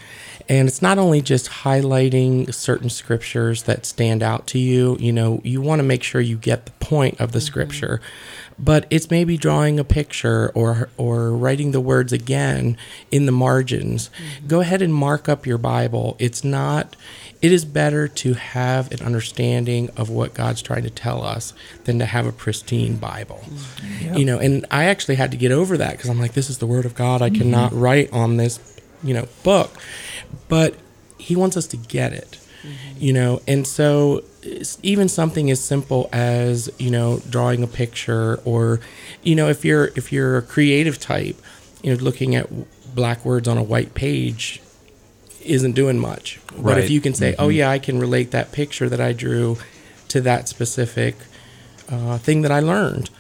And 0.49 0.69
it's 0.69 0.83
not 0.83 0.99
only 0.99 1.23
just 1.23 1.49
highlighting 1.49 2.53
certain 2.53 2.91
scriptures 2.91 3.63
that 3.63 3.87
stand 3.87 4.23
out 4.23 4.47
to 4.49 4.59
you, 4.59 4.97
you 4.99 5.13
know, 5.13 5.41
you 5.45 5.61
want 5.61 5.79
to 5.79 5.85
make 5.85 6.03
sure 6.03 6.21
you 6.21 6.37
get 6.37 6.67
the 6.67 6.73
point 6.73 7.21
of 7.21 7.33
the 7.33 7.41
scripture. 7.41 8.01
But 8.63 8.87
it's 8.89 9.11
maybe 9.11 9.37
drawing 9.37 9.81
a 9.81 9.85
picture 9.85 10.51
or 10.55 10.89
or 10.97 11.33
writing 11.33 11.73
the 11.73 11.81
words 11.81 12.13
again 12.13 12.79
in 13.11 13.27
the 13.27 13.33
margins. 13.33 14.09
Mm-hmm. 14.09 14.47
Go 14.47 14.61
ahead 14.61 14.81
and 14.81 14.95
mark 14.95 15.29
up 15.29 15.47
your 15.47 15.59
Bible. 15.59 16.17
It's 16.21 16.45
not 16.45 16.95
it 17.43 17.51
is 17.51 17.65
better 17.65 18.07
to 18.07 18.35
have 18.35 18.93
an 18.93 19.03
understanding 19.05 19.91
of 19.97 20.09
what 20.09 20.33
God's 20.33 20.63
trying 20.63 20.85
to 20.85 20.91
tell 20.91 21.25
us 21.25 21.53
than 21.85 21.99
to 21.99 22.07
have 22.07 22.25
a 22.25 22.31
pristine 22.31 22.97
Bible. 22.97 23.43
Mm-hmm. 23.45 24.15
You 24.15 24.25
know, 24.25 24.39
and 24.39 24.65
I 24.71 24.85
actually 24.85 25.17
had 25.17 25.33
to 25.33 25.37
get 25.37 25.51
over 25.51 25.77
that 25.77 25.97
because 25.97 26.09
I'm 26.09 26.21
like, 26.21 26.35
this 26.35 26.49
is 26.49 26.59
the 26.59 26.69
Word 26.69 26.87
of 26.87 26.95
God. 26.95 27.21
I 27.21 27.31
mm-hmm. 27.31 27.43
cannot 27.43 27.73
write 27.73 28.13
on 28.13 28.37
this, 28.37 28.81
you 29.03 29.13
know, 29.13 29.27
book. 29.43 29.73
But 30.49 30.77
He 31.19 31.35
wants 31.35 31.57
us 31.57 31.67
to 31.69 31.77
get 31.77 32.13
it, 32.13 32.39
you 32.97 33.13
know, 33.13 33.43
and 33.49 33.67
so 33.67 34.23
even 34.83 35.09
something 35.09 35.51
as 35.51 35.63
simple 35.63 36.09
as 36.13 36.71
you 36.79 36.91
know 36.91 37.21
drawing 37.31 37.63
a 37.63 37.67
picture 37.67 38.41
or 38.45 38.81
you 39.23 39.35
know 39.35 39.49
if 39.49 39.65
you're 39.65 39.87
if 39.95 40.13
you're 40.13 40.37
a 40.39 40.43
creative 40.43 40.99
type 40.99 41.41
you 41.83 41.95
know 41.95 42.03
looking 42.03 42.35
at 42.35 42.49
black 42.95 43.25
words 43.25 43.49
on 43.49 43.57
a 43.57 43.63
white 43.63 43.95
page 43.95 44.61
isn't 45.45 45.73
doing 45.73 45.99
much. 45.99 46.41
But 46.57 46.79
if 46.79 46.91
you 46.91 47.01
can 47.01 47.15
say, 47.15 47.35
"Oh 47.39 47.49
yeah, 47.49 47.71
I 47.71 47.79
can 47.79 47.99
relate 47.99 48.31
that 48.31 48.53
picture 48.53 48.89
that 48.89 49.01
I 49.01 49.13
drew 49.13 49.59
to 50.09 50.21
that 50.21 50.49
specific 50.49 51.17
uh, 51.89 52.19
thing 52.19 52.43
that 52.43 52.53
I 52.53 52.61
learned," 52.61 53.11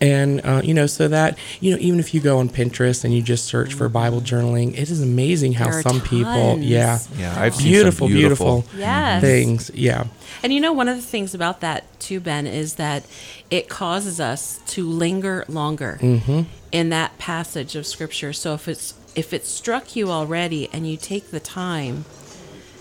and 0.00 0.40
uh, 0.44 0.60
you 0.64 0.74
know, 0.74 0.86
so 0.86 1.08
that 1.08 1.38
you 1.60 1.72
know, 1.72 1.78
even 1.80 1.98
if 1.98 2.14
you 2.14 2.20
go 2.20 2.38
on 2.38 2.48
Pinterest 2.48 3.04
and 3.04 3.12
you 3.14 3.22
just 3.22 3.44
search 3.46 3.74
for 3.74 3.88
Bible 3.88 4.20
journaling, 4.20 4.72
it 4.72 4.90
is 4.90 5.02
amazing 5.02 5.54
how 5.54 5.66
There 5.70 5.78
are 5.78 5.82
some 5.82 6.00
people, 6.00 6.58
yeah, 6.58 6.98
Yeah, 7.16 7.34
I've 7.40 7.54
seen 7.54 7.64
some 7.64 7.70
beautiful, 7.72 8.08
beautiful- 8.08 8.46
beautiful, 8.62 8.78
Yes. 8.78 9.20
things, 9.22 9.70
yeah. 9.74 10.04
And 10.42 10.52
you 10.52 10.60
know, 10.60 10.72
one 10.72 10.88
of 10.88 10.96
the 10.96 11.02
things 11.02 11.34
about 11.34 11.60
that 11.60 11.84
too, 11.98 12.20
Ben, 12.20 12.46
is 12.46 12.74
that 12.74 13.04
it 13.50 13.68
causes 13.68 14.20
us 14.20 14.60
to 14.68 14.88
linger 14.88 15.44
longer 15.48 15.98
in 16.70 16.88
that 16.90 17.18
passage 17.18 17.74
of 17.74 17.86
scripture. 17.86 18.32
So 18.32 18.54
if 18.54 18.68
it's 18.68 18.94
if 19.14 19.32
it 19.32 19.44
struck 19.46 19.96
you 19.96 20.10
already 20.10 20.68
and 20.72 20.88
you 20.88 20.96
take 20.96 21.30
the 21.32 21.40
time 21.40 22.04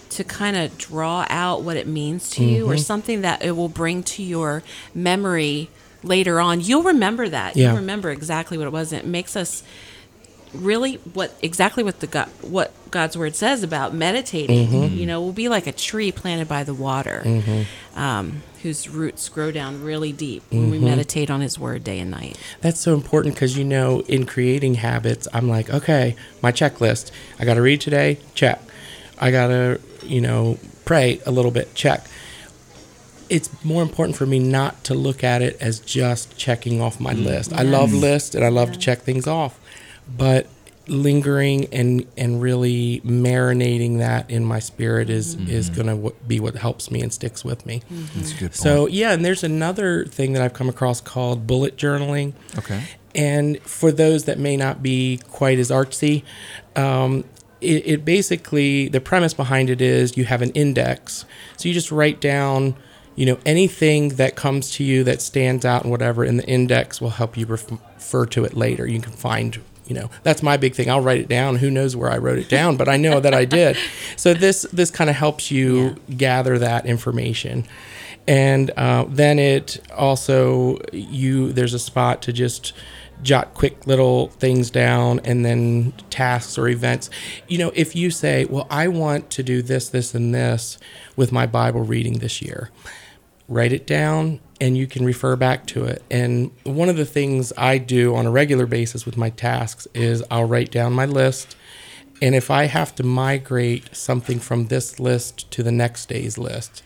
to 0.10 0.24
kind 0.24 0.56
of 0.56 0.78
draw 0.78 1.26
out 1.30 1.64
what 1.64 1.78
it 1.78 1.88
means 1.88 2.30
to 2.32 2.44
you 2.44 2.70
or 2.70 2.78
something 2.78 3.22
that 3.22 3.44
it 3.44 3.52
will 3.52 3.70
bring 3.70 4.04
to 4.04 4.22
your 4.24 4.62
memory 4.94 5.70
later 6.08 6.40
on, 6.40 6.62
you'll 6.62 6.84
remember 6.84 7.28
that. 7.30 7.56
Yeah. 7.56 7.68
You'll 7.68 7.78
remember 7.78 8.10
exactly 8.12 8.58
what 8.58 8.68
it 8.68 8.74
was. 8.74 8.92
And 8.92 9.02
it 9.02 9.08
makes 9.08 9.36
us 9.36 9.64
really 10.54 10.96
what 11.14 11.34
exactly 11.42 11.84
what 11.84 12.00
the 12.00 12.08
God, 12.08 12.30
what 12.42 12.72
God's 12.92 13.18
word 13.18 13.36
says 13.36 13.64
about 13.64 13.94
meditating. 13.94 14.68
Mm-hmm. 14.68 14.96
You 14.96 15.06
know, 15.06 15.22
we'll 15.22 15.34
be 15.34 15.50
like 15.50 15.68
a 15.68 15.72
tree 15.72 16.12
planted 16.12 16.48
by 16.48 16.64
the 16.64 16.74
water, 16.74 17.22
mm-hmm. 17.26 18.00
um, 18.00 18.44
whose 18.64 18.90
roots 18.90 19.30
grow 19.30 19.52
down 19.52 19.84
really 19.84 20.12
deep 20.12 20.44
when 20.50 20.70
we 20.70 20.78
mm-hmm. 20.78 20.86
meditate 20.86 21.30
on 21.30 21.42
His 21.42 21.60
word 21.60 21.84
day 21.84 22.00
and 22.00 22.12
night. 22.12 22.38
That's 22.62 22.80
so 22.80 22.94
important 22.94 23.36
because 23.36 23.58
you 23.58 23.64
know, 23.64 24.02
in 24.02 24.26
creating 24.26 24.76
habits, 24.76 25.28
I'm 25.34 25.50
like, 25.50 25.70
okay, 25.70 26.16
my 26.42 26.52
checklist. 26.52 27.12
I 27.40 27.46
got 27.46 27.56
to 27.56 27.62
read 27.62 27.82
today. 27.82 28.20
Check. 28.34 28.62
I 29.20 29.32
got 29.32 29.48
to, 29.48 29.82
you 30.04 30.22
know, 30.22 30.60
pray 30.86 31.20
a 31.26 31.32
little 31.32 31.52
bit. 31.52 31.74
Check. 31.76 32.06
It's 33.30 33.50
more 33.64 33.82
important 33.82 34.18
for 34.18 34.26
me 34.26 34.40
not 34.40 34.84
to 34.86 34.94
look 34.94 35.24
at 35.24 35.42
it 35.42 35.58
as 35.62 35.80
just 35.80 36.38
checking 36.38 36.82
off 36.82 37.00
my 37.00 37.14
mm. 37.14 37.26
list. 37.26 37.54
I 37.54 37.64
love 37.64 37.94
lists 37.94 38.36
and 38.36 38.44
I 38.44 38.50
love 38.50 38.72
to 38.72 38.80
check 38.80 39.02
things 39.02 39.28
off, 39.28 39.60
but 40.08 40.48
lingering 40.88 41.66
and 41.74 42.06
and 42.16 42.42
really 42.42 43.02
marinating 43.02 43.98
that 43.98 44.30
in 44.30 44.46
my 44.46 44.60
spirit 44.60 45.10
is 45.10 45.36
mm-hmm. 45.36 45.50
is 45.50 45.70
going 45.70 45.88
to 45.88 45.96
w- 45.96 46.16
be 46.26 46.40
what 46.40 46.56
helps 46.56 46.90
me 46.90 47.02
and 47.02 47.12
sticks 47.12 47.44
with 47.44 47.66
me. 47.66 47.82
Mm-hmm. 47.92 48.20
That's 48.20 48.32
a 48.32 48.36
good 48.36 48.52
point. 48.52 48.56
So 48.56 48.88
yeah, 48.88 49.12
and 49.12 49.24
there's 49.24 49.44
another 49.44 50.06
thing 50.06 50.34
that 50.34 50.42
I've 50.42 50.54
come 50.54 50.70
across 50.70 51.02
called 51.02 51.48
bullet 51.48 51.78
journaling. 51.78 52.34
okay. 52.58 52.84
And 53.16 53.60
for 53.62 53.92
those 53.92 54.26
that 54.26 54.38
may 54.38 54.56
not 54.56 54.84
be 54.84 55.20
quite 55.30 55.58
as 55.58 55.72
artsy, 55.72 56.24
um, 56.76 57.24
it, 57.62 57.88
it 57.88 58.06
basically 58.06 58.88
the 58.90 59.02
premise 59.02 59.34
behind 59.34 59.70
it 59.70 59.82
is 59.82 60.16
you 60.16 60.26
have 60.26 60.42
an 60.42 60.52
index, 60.52 61.26
so 61.58 61.68
you 61.68 61.74
just 61.74 61.92
write 61.92 62.22
down, 62.22 62.76
you 63.18 63.26
know, 63.26 63.38
anything 63.46 64.10
that 64.10 64.38
comes 64.38 64.72
to 64.72 64.84
you 64.86 65.04
that 65.04 65.22
stands 65.22 65.66
out 65.66 65.82
and 65.82 65.92
whatever, 65.92 66.24
in 66.24 66.38
the 66.38 66.48
index 66.48 67.02
will 67.02 67.10
help 67.10 67.36
you 67.36 67.46
refer 67.46 68.26
to 68.28 68.46
it 68.46 68.54
later. 68.54 68.88
You 68.88 69.02
can 69.02 69.12
find. 69.12 69.60
You 69.86 69.96
know, 69.96 70.10
that's 70.24 70.44
my 70.44 70.58
big 70.58 70.76
thing. 70.76 70.90
I'll 70.90 71.00
write 71.00 71.22
it 71.22 71.30
down. 71.30 71.56
Who 71.56 71.72
knows 71.72 71.96
where 71.96 72.12
I 72.12 72.18
wrote 72.18 72.40
it 72.40 72.50
down, 72.50 72.76
but 72.76 72.90
I 72.90 72.98
know 72.98 73.22
that 73.22 73.34
I 73.34 73.46
did. 73.46 73.78
So 74.18 74.34
this 74.34 74.64
this 74.74 74.92
kind 74.92 75.10
of 75.10 75.16
helps 75.16 75.52
you 75.52 75.96
gather 76.18 76.58
that 76.60 76.86
information 76.86 77.66
and 78.28 78.72
uh, 78.72 79.06
then 79.08 79.40
it 79.40 79.80
also 79.96 80.78
you 80.92 81.54
there's 81.54 81.74
a 81.74 81.80
spot 81.80 82.22
to 82.24 82.34
just 82.34 82.74
jot 83.24 83.54
quick 83.54 83.88
little 83.88 84.28
things 84.28 84.70
down 84.70 85.20
and 85.24 85.44
then 85.44 85.92
tasks 86.10 86.58
or 86.58 86.68
events 86.68 87.10
you 87.48 87.58
know 87.58 87.72
if 87.74 87.96
you 87.96 88.12
say 88.12 88.46
well 88.46 88.68
i 88.70 88.88
want 88.88 89.30
to 89.32 89.42
do 89.42 89.62
this 89.64 89.90
this 89.90 90.14
and 90.14 90.36
this 90.36 90.78
with 91.16 91.32
my 91.32 91.48
bible 91.48 91.82
reading 91.82 92.20
this 92.20 92.42
year 92.44 92.70
write 93.48 93.72
it 93.72 93.88
down 93.88 94.40
and 94.60 94.78
you 94.78 94.88
can 94.88 95.06
refer 95.06 95.36
back 95.36 95.66
to 95.68 95.86
it 95.86 96.04
and 96.10 96.52
one 96.64 96.90
of 96.90 96.98
the 96.98 97.06
things 97.06 97.54
i 97.58 97.78
do 97.78 98.16
on 98.16 98.26
a 98.26 98.32
regular 98.32 98.66
basis 98.66 99.06
with 99.06 99.16
my 99.16 99.30
tasks 99.30 99.88
is 99.94 100.24
i'll 100.30 100.46
write 100.46 100.72
down 100.72 100.92
my 100.94 101.06
list 101.06 101.56
and 102.22 102.34
if 102.34 102.50
I 102.50 102.66
have 102.66 102.96
to 102.96 103.04
migrate 103.04 103.96
something 103.96 104.40
from 104.40 104.68
this 104.68 105.00
list 105.00 105.50
to 105.52 105.64
the 105.64 105.72
next 105.72 106.10
day's 106.10 106.38
list, 106.38 106.82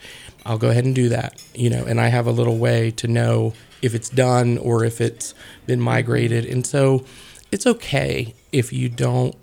I'll 0.45 0.57
go 0.57 0.69
ahead 0.69 0.85
and 0.85 0.93
do 0.93 1.09
that. 1.09 1.41
You 1.55 1.69
know, 1.69 1.85
and 1.85 2.01
I 2.01 2.07
have 2.07 2.27
a 2.27 2.31
little 2.31 2.57
way 2.57 2.91
to 2.91 3.07
know 3.07 3.53
if 3.81 3.95
it's 3.95 4.09
done 4.09 4.57
or 4.57 4.83
if 4.83 4.99
it's 4.99 5.33
been 5.65 5.79
migrated. 5.79 6.45
And 6.45 6.65
so 6.65 7.05
it's 7.51 7.65
okay 7.65 8.33
if 8.51 8.73
you 8.73 8.89
don't 8.89 9.35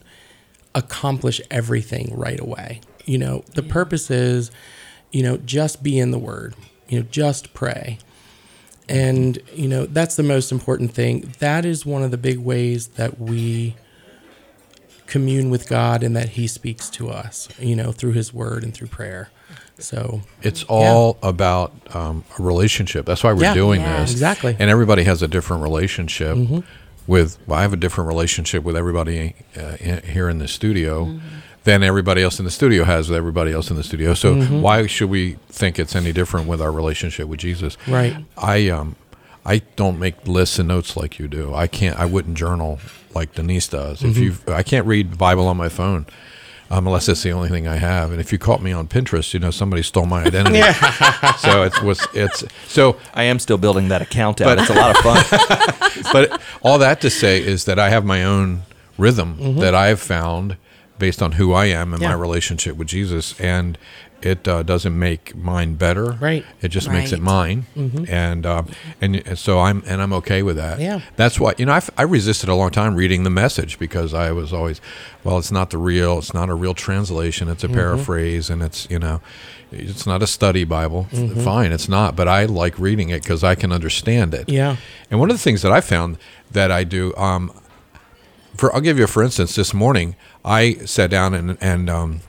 accomplish 0.75 1.40
everything 1.50 2.12
right 2.14 2.38
away. 2.38 2.80
You 3.06 3.18
know, 3.18 3.44
the 3.54 3.62
purpose 3.62 4.10
is, 4.10 4.50
you 5.10 5.22
know, 5.22 5.38
just 5.38 5.82
be 5.82 5.98
in 5.98 6.10
the 6.10 6.18
word. 6.18 6.54
You 6.88 7.00
know, 7.00 7.07
just 7.11 7.54
pray. 7.54 7.99
And, 8.88 9.38
you 9.54 9.68
know, 9.68 9.85
that's 9.85 10.16
the 10.16 10.23
most 10.23 10.50
important 10.50 10.92
thing. 10.92 11.33
That 11.40 11.64
is 11.66 11.85
one 11.85 12.02
of 12.02 12.11
the 12.11 12.16
big 12.16 12.38
ways 12.38 12.88
that 12.88 13.21
we 13.21 13.76
commune 15.07 15.50
with 15.50 15.68
God 15.68 16.02
and 16.02 16.14
that 16.16 16.30
He 16.30 16.47
speaks 16.47 16.88
to 16.90 17.11
us, 17.11 17.49
you 17.59 17.76
know, 17.76 17.92
through 17.92 18.12
His 18.12 18.33
Word 18.33 18.62
and 18.64 18.73
through 18.75 18.88
prayer. 18.88 19.30
So, 19.78 20.23
It's 20.42 20.64
all 20.64 21.18
about 21.23 21.73
um, 21.95 22.25
a 22.38 22.42
relationship. 22.42 23.07
That's 23.07 23.23
why 23.23 23.33
we're 23.33 23.42
Yeah. 23.42 23.54
doing 23.54 23.80
Yeah. 23.80 24.00
this. 24.00 24.11
Exactly. 24.11 24.57
And 24.59 24.68
everybody 24.71 25.04
has 25.04 25.23
a 25.23 25.28
different 25.28 25.62
relationship 25.62 26.37
Mm-hmm. 26.37 26.61
with. 27.07 27.38
Well, 27.47 27.59
I 27.59 27.62
have 27.62 27.73
a 27.73 27.76
different 27.76 28.09
relationship 28.09 28.64
with 28.64 28.76
everybody 28.76 29.35
uh, 29.57 29.76
in, 29.80 30.02
here 30.02 30.28
in 30.28 30.38
the 30.38 30.49
studio 30.49 31.21
than 31.68 31.82
everybody 31.82 32.22
else 32.22 32.38
in 32.38 32.46
the 32.46 32.50
studio 32.50 32.82
has 32.84 33.10
with 33.10 33.16
everybody 33.18 33.52
else 33.52 33.70
in 33.70 33.76
the 33.76 33.84
studio. 33.84 34.14
So 34.14 34.34
Mm-hmm. 34.34 34.62
why 34.62 34.87
should 34.87 35.10
we 35.10 35.37
think 35.50 35.78
it's 35.78 35.94
any 35.94 36.12
different 36.12 36.48
with 36.48 36.62
our 36.62 36.72
relationship 36.72 37.28
with 37.28 37.40
Jesus? 37.40 37.76
Right. 37.87 38.16
I 38.38 38.68
um, 38.70 38.96
I 39.44 39.58
don't 39.76 39.98
make 39.98 40.26
lists 40.26 40.58
and 40.58 40.68
notes 40.68 40.96
like 40.96 41.18
you 41.18 41.28
do. 41.28 41.54
I 41.54 41.66
can't. 41.66 41.98
I 41.98 42.06
wouldn't 42.06 42.37
journal 42.38 42.78
like 43.14 43.34
Denise 43.34 43.68
does. 43.68 44.02
If 44.02 44.16
you, 44.16 44.34
I 44.48 44.62
can't 44.62 44.87
read 44.87 45.12
the 45.12 45.16
Bible 45.16 45.46
on 45.46 45.56
my 45.58 45.68
phone. 45.68 46.06
Um, 46.70 46.87
unless 46.87 47.06
that's 47.06 47.22
the 47.22 47.32
only 47.32 47.48
thing 47.48 47.66
I 47.66 47.76
have, 47.76 48.12
and 48.12 48.20
if 48.20 48.30
you 48.30 48.38
caught 48.38 48.60
me 48.62 48.72
on 48.72 48.88
Pinterest, 48.88 49.32
you 49.32 49.40
know 49.40 49.50
somebody 49.50 49.82
stole 49.82 50.04
my 50.04 50.22
identity. 50.25 50.58
yeah. 50.58 51.34
so 51.37 51.62
it 51.64 51.82
was 51.82 52.06
it's 52.14 52.44
so 52.66 52.96
I 53.14 53.22
am 53.25 53.38
still 53.38 53.56
building 53.58 53.88
that 53.88 54.02
account 54.02 54.40
out. 54.42 54.46
But- 54.46 54.58
it's 54.60 54.70
a 54.70 54.75
lot 54.75 54.90
of 54.96 55.02
fun. 55.02 56.02
but 56.12 56.40
all 56.62 56.78
that 56.78 57.00
to 57.02 57.10
say 57.10 57.42
is 57.42 57.64
that 57.64 57.78
I 57.78 57.88
have 57.90 58.04
my 58.04 58.22
own 58.25 58.62
rhythm 58.98 59.56
that 59.60 59.75
I've 59.75 60.00
found 60.00 60.56
based 60.99 61.23
on 61.23 61.33
who 61.33 61.52
I 61.52 61.67
am 61.67 61.93
and 61.93 62.02
my 62.02 62.09
Mm-hmm. 62.11 62.21
Relationship 62.21 62.76
with 62.76 62.88
Jesus, 62.88 63.38
and 63.40 63.78
it 64.21 64.49
uh, 64.49 64.64
doesn't 64.64 64.99
make 64.99 65.37
mine 65.37 65.75
better. 65.76 66.12
Right. 66.12 66.45
It 66.61 66.69
just 66.69 66.90
makes 66.90 67.12
it 67.12 67.21
mine, 67.21 67.67
and 68.09 68.45
um, 68.45 68.67
and 69.00 69.17
and 69.26 69.38
so 69.38 69.61
I'm 69.61 69.83
and 69.87 70.02
I'm 70.02 70.12
okay 70.14 70.43
with 70.43 70.57
that. 70.57 70.81
Yeah. 70.81 71.00
That's 71.17 71.38
why 71.38 71.55
you 71.57 71.67
know 71.67 71.73
I, 71.73 71.76
f- 71.76 71.90
I 71.97 72.02
resisted 72.02 72.49
a 72.49 72.55
long 72.57 72.71
time 72.71 72.97
reading 72.97 73.23
the 73.23 73.31
message 73.31 73.78
because 73.78 74.12
I 74.14 74.33
was 74.33 74.52
always, 74.52 74.81
well, 75.23 75.38
it's 75.38 75.52
not 75.52 75.71
the 75.71 75.78
real, 75.78 76.19
it's 76.19 76.35
not 76.35 76.49
a 76.49 76.55
real 76.55 76.75
translation, 76.75 77.49
it's 77.49 77.62
a 77.62 77.69
paraphrase, 77.69 78.50
and 78.50 78.62
it's 78.62 78.88
you 78.90 78.99
know. 78.99 79.21
It's 79.71 80.07
not 80.07 80.23
a 80.23 80.26
study 80.26 80.64
Bible. 80.64 81.05
Fine, 81.45 81.73
it's 81.73 81.90
not, 81.90 82.17
but 82.17 82.26
I 82.26 82.47
like 82.47 82.78
reading 82.78 83.11
it 83.11 83.23
because 83.23 83.45
I 83.45 83.55
can 83.55 83.71
understand 83.71 84.33
it. 84.33 84.49
Yeah. 84.49 84.76
And 85.11 85.21
one 85.21 85.31
of 85.31 85.37
the 85.37 85.43
things 85.43 85.61
that 85.61 85.71
I 85.71 85.83
found 85.83 86.17
that 86.50 86.71
I 86.73 86.85
do, 86.85 87.14
um, 87.19 87.52
for 88.57 88.75
I'll 88.75 88.81
give 88.81 88.97
you 88.97 89.05
a 89.05 89.07
for 89.07 89.23
instance. 89.23 89.55
This 89.55 89.75
morning, 89.75 90.17
I 90.49 90.75
sat 90.87 91.11
down 91.11 91.35
and 91.35 91.59
and 91.61 91.90
um, 91.90 92.21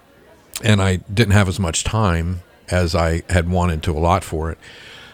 and 0.61 0.81
I 0.81 0.97
didn't 0.97 1.33
have 1.33 1.47
as 1.47 1.59
much 1.59 1.83
time 1.83 2.41
as 2.69 2.93
I 2.93 3.23
had 3.29 3.49
wanted 3.49 3.81
to 3.83 3.91
allot 3.91 4.23
for 4.23 4.51
it, 4.51 4.57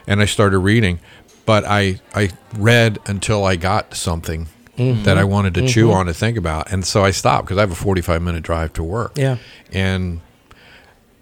and 0.07 0.21
I 0.21 0.25
started 0.25 0.59
reading, 0.59 0.99
but 1.45 1.63
I 1.65 2.01
I 2.13 2.31
read 2.57 2.97
until 3.05 3.45
I 3.45 3.55
got 3.55 3.95
something 3.95 4.47
mm-hmm. 4.75 5.03
that 5.03 5.17
I 5.17 5.23
wanted 5.23 5.53
to 5.53 5.67
chew 5.67 5.87
mm-hmm. 5.87 5.97
on 5.97 6.05
to 6.07 6.13
think 6.13 6.35
about, 6.37 6.71
and 6.71 6.85
so 6.85 7.05
I 7.05 7.11
stopped 7.11 7.45
because 7.45 7.57
I 7.57 7.61
have 7.61 7.71
a 7.71 7.75
forty 7.75 8.01
five 8.01 8.21
minute 8.23 8.43
drive 8.43 8.73
to 8.73 8.83
work. 8.83 9.13
Yeah. 9.15 9.37
and 9.71 10.21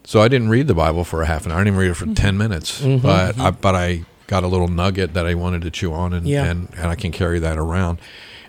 so 0.05 0.21
I 0.21 0.27
didn't 0.27 0.49
read 0.49 0.67
the 0.67 0.73
Bible 0.73 1.05
for 1.05 1.21
a 1.21 1.25
half 1.25 1.45
an 1.45 1.53
hour. 1.53 1.61
I 1.61 1.63
didn't 1.63 1.79
read 1.79 1.91
it 1.91 1.95
for 1.95 2.05
mm-hmm. 2.05 2.13
ten 2.13 2.37
minutes, 2.37 2.81
but 2.81 3.39
I, 3.39 3.51
but 3.51 3.75
I 3.75 4.05
got 4.27 4.43
a 4.43 4.47
little 4.47 4.67
nugget 4.67 5.13
that 5.13 5.25
I 5.25 5.33
wanted 5.33 5.61
to 5.63 5.71
chew 5.71 5.93
on, 5.93 6.13
and 6.13 6.27
Yeah. 6.27 6.45
and, 6.45 6.69
and 6.77 6.87
I 6.87 6.95
can 6.95 7.11
carry 7.11 7.39
that 7.39 7.57
around. 7.57 7.99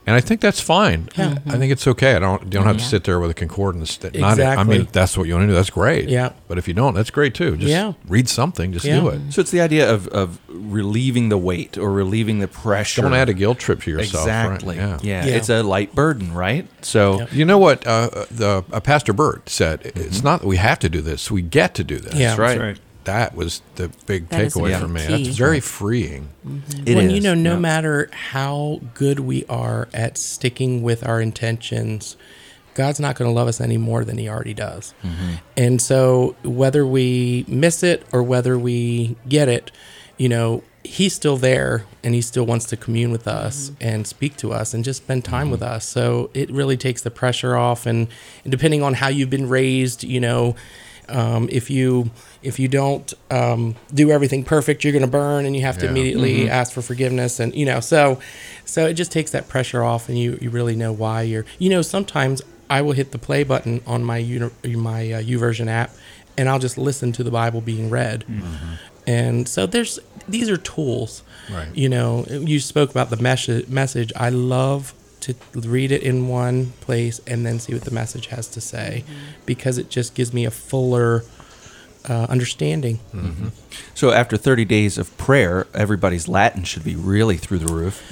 And 0.07 0.15
I 0.15 0.21
think 0.21 0.41
that's 0.43 0.61
fine. 0.61 1.09
Yeah. 1.17 1.39
I 1.47 1.57
think 1.57 1.73
it's 1.73 1.87
okay. 1.87 2.15
I 2.15 2.19
don't 2.19 2.43
you 2.45 2.51
don't 2.51 2.67
have 2.67 2.77
to 2.77 2.85
sit 2.85 3.05
there 3.05 3.19
with 3.21 3.31
a 3.31 3.35
concordance. 3.35 3.97
That 3.99 4.15
not, 4.15 4.39
I 4.39 4.63
mean, 4.65 4.83
if 4.83 4.93
that's 4.93 5.17
what 5.17 5.27
you 5.27 5.35
want 5.35 5.45
to 5.45 5.47
do. 5.49 5.55
That's 5.55 5.71
great. 5.71 6.09
Yeah. 6.11 6.33
But 6.47 6.59
if 6.59 6.69
you 6.69 6.75
don't, 6.75 6.93
that's 6.95 7.11
great 7.11 7.35
too. 7.35 7.57
Just 7.57 7.71
Yeah. 7.71 7.95
read 8.07 8.29
something. 8.29 8.73
Just 8.73 8.85
Yeah. 8.85 9.01
do 9.01 9.09
it. 9.09 9.21
So 9.31 9.41
it's 9.41 9.51
the 9.51 9.63
idea 9.63 9.91
of, 9.91 10.07
of 10.09 10.39
relieving 10.49 11.31
the 11.31 11.39
weight 11.39 11.79
or 11.79 11.91
relieving 11.91 12.41
the 12.41 12.49
pressure. 12.49 13.01
Don't 13.03 13.15
add 13.15 13.29
a 13.31 13.35
guilt 13.35 13.59
trip 13.59 13.83
to 13.85 13.91
yourself. 13.91 14.27
right? 14.27 14.45
Exactly. 14.53 14.77
Yeah. 14.77 14.99
Yeah. 15.03 15.27
Yeah. 15.27 15.35
It's 15.37 15.49
a 15.49 15.63
light 15.63 15.95
burden, 15.95 16.35
right? 16.35 16.69
So 16.83 17.21
Yep. 17.21 17.33
You 17.33 17.45
know 17.47 17.59
what 17.59 17.87
uh, 17.87 18.27
the 18.31 18.63
uh, 18.73 18.81
Pastor 18.81 19.13
Burt 19.15 19.49
said? 19.49 19.81
It's 19.95 20.23
not 20.23 20.41
that 20.41 20.47
we 20.47 20.57
have 20.59 20.79
to 20.81 20.89
do 20.91 21.01
this; 21.01 21.31
we 21.31 21.41
get 21.43 21.75
to 21.77 21.85
do 21.85 21.99
this. 21.99 22.15
Yeah. 22.15 22.29
that's 22.29 22.39
right. 22.39 22.49
That's 22.59 22.61
right. 22.61 22.79
That 23.05 23.35
was 23.35 23.63
the 23.77 23.91
big 24.07 24.29
That 24.29 24.41
is 24.43 24.57
a 24.57 24.59
takeaway 24.59 24.81
for 24.81 24.89
me. 24.89 25.07
key. 25.07 25.25
That's 25.25 25.37
very 25.37 25.61
freeing. 25.61 26.29
Mm-hmm. 26.47 26.89
It 26.89 26.97
when 26.97 27.11
you 27.11 27.21
know, 27.21 27.35
no 27.35 27.55
yeah. 27.55 27.59
matter 27.59 28.11
how 28.13 28.81
good 28.95 29.21
we 29.21 29.45
are 29.47 29.89
at 29.93 30.19
sticking 30.19 30.83
with 30.83 31.07
our 31.07 31.21
intentions, 31.21 32.17
God's 32.75 33.01
not 33.01 33.17
going 33.17 33.31
to 33.31 33.35
love 33.35 33.49
us 33.49 33.61
any 33.61 33.79
more 33.79 34.05
than 34.05 34.19
He 34.19 34.29
already 34.29 34.55
does. 34.55 34.95
Mm-hmm. 35.03 35.35
And 35.57 35.81
so, 35.81 36.35
whether 36.43 36.87
we 36.87 37.45
miss 37.47 37.83
it 37.83 38.05
or 38.13 38.23
whether 38.23 38.59
we 38.59 39.17
get 39.29 39.49
it, 39.49 39.71
you 40.17 40.29
know, 40.29 40.63
He's 40.83 41.15
still 41.15 41.37
there 41.37 41.87
and 42.03 42.15
He 42.15 42.21
still 42.21 42.45
wants 42.45 42.67
to 42.67 42.77
commune 42.77 43.13
with 43.13 43.29
us 43.29 43.71
mm-hmm. 43.71 43.77
and 43.81 44.07
speak 44.07 44.37
to 44.39 44.53
us 44.53 44.75
and 44.75 44.85
just 44.85 45.03
spend 45.03 45.25
time 45.25 45.51
with 45.51 45.61
mm-hmm. 45.61 45.75
us. 45.75 45.87
So, 45.87 46.31
it 46.35 46.51
really 46.51 46.77
takes 46.77 47.03
the 47.03 47.11
pressure 47.11 47.57
off. 47.57 47.87
And, 47.87 48.09
and 48.43 48.51
depending 48.51 48.83
on 48.83 48.95
how 48.95 49.09
you've 49.09 49.31
been 49.31 49.49
raised, 49.49 50.03
you 50.03 50.21
know, 50.21 50.57
um, 51.09 51.49
if 51.51 51.71
you 51.71 52.11
if 52.43 52.59
you 52.59 52.69
don't 52.69 53.13
um, 53.31 53.75
do 53.93 54.11
everything 54.11 54.45
perfect, 54.45 54.85
you're 54.85 54.93
going 54.93 55.05
to 55.05 55.11
burn, 55.11 55.47
and 55.47 55.55
you 55.57 55.63
have 55.63 55.79
to 55.79 55.85
Yeah. 55.87 55.91
immediately 55.91 56.51
ask 56.51 56.73
for 56.73 56.83
forgiveness, 56.83 57.41
and 57.41 57.55
you 57.55 57.65
know, 57.67 57.81
so 57.81 58.19
so 58.65 58.87
it 58.87 58.95
just 58.95 59.13
takes 59.13 59.31
that 59.33 59.49
pressure 59.49 59.83
off, 59.83 60.09
and 60.09 60.19
you 60.19 60.39
you 60.41 60.51
really 60.51 60.77
know 60.77 60.93
why 60.93 61.23
you're. 61.23 61.45
You 61.59 61.71
know, 61.71 61.83
sometimes 61.83 62.43
I 62.71 62.83
will 62.83 62.93
hit 62.93 63.13
the 63.13 63.19
play 63.19 63.45
button 63.45 63.81
on 63.87 64.05
my 64.05 64.19
uni- 64.19 64.51
my 64.65 65.13
uh, 65.13 65.21
YouVersion 65.23 65.69
app, 65.69 65.91
and 66.37 66.49
I'll 66.49 66.59
just 66.59 66.79
listen 66.79 67.13
to 67.13 67.23
the 67.25 67.31
Bible 67.31 67.61
being 67.61 67.91
read, 67.91 68.25
and 69.07 69.49
so 69.49 69.67
there's 69.67 69.99
these 70.29 70.49
are 70.49 70.57
tools. 70.57 71.23
Right. 71.53 71.69
You 71.75 71.89
know, 71.91 72.25
you 72.31 72.59
spoke 72.61 72.91
about 72.91 73.11
the 73.11 73.19
mes- 73.19 73.69
message. 73.69 74.13
I 74.17 74.31
love 74.31 74.95
to 75.25 75.35
read 75.69 75.91
it 75.93 76.03
in 76.03 76.29
one 76.29 76.73
place 76.81 77.21
and 77.27 77.45
then 77.47 77.59
see 77.59 77.73
what 77.75 77.85
the 77.85 77.91
message 77.91 78.27
has 78.29 78.49
to 78.49 78.61
say 78.61 79.05
because 79.47 79.79
it 79.79 79.89
just 79.91 80.15
gives 80.15 80.33
me 80.33 80.45
a 80.45 80.51
fuller 80.51 81.23
uh, 82.07 82.27
understanding. 82.29 83.01
So 83.95 84.11
after 84.11 84.37
30 84.37 84.67
days 84.67 84.99
of 84.99 85.17
prayer, 85.17 85.67
everybody's 85.73 86.29
Latin 86.29 86.63
should 86.65 86.85
be 86.85 86.95
really 86.95 87.39
through 87.39 87.61
the 87.61 87.73
roof. 87.73 88.03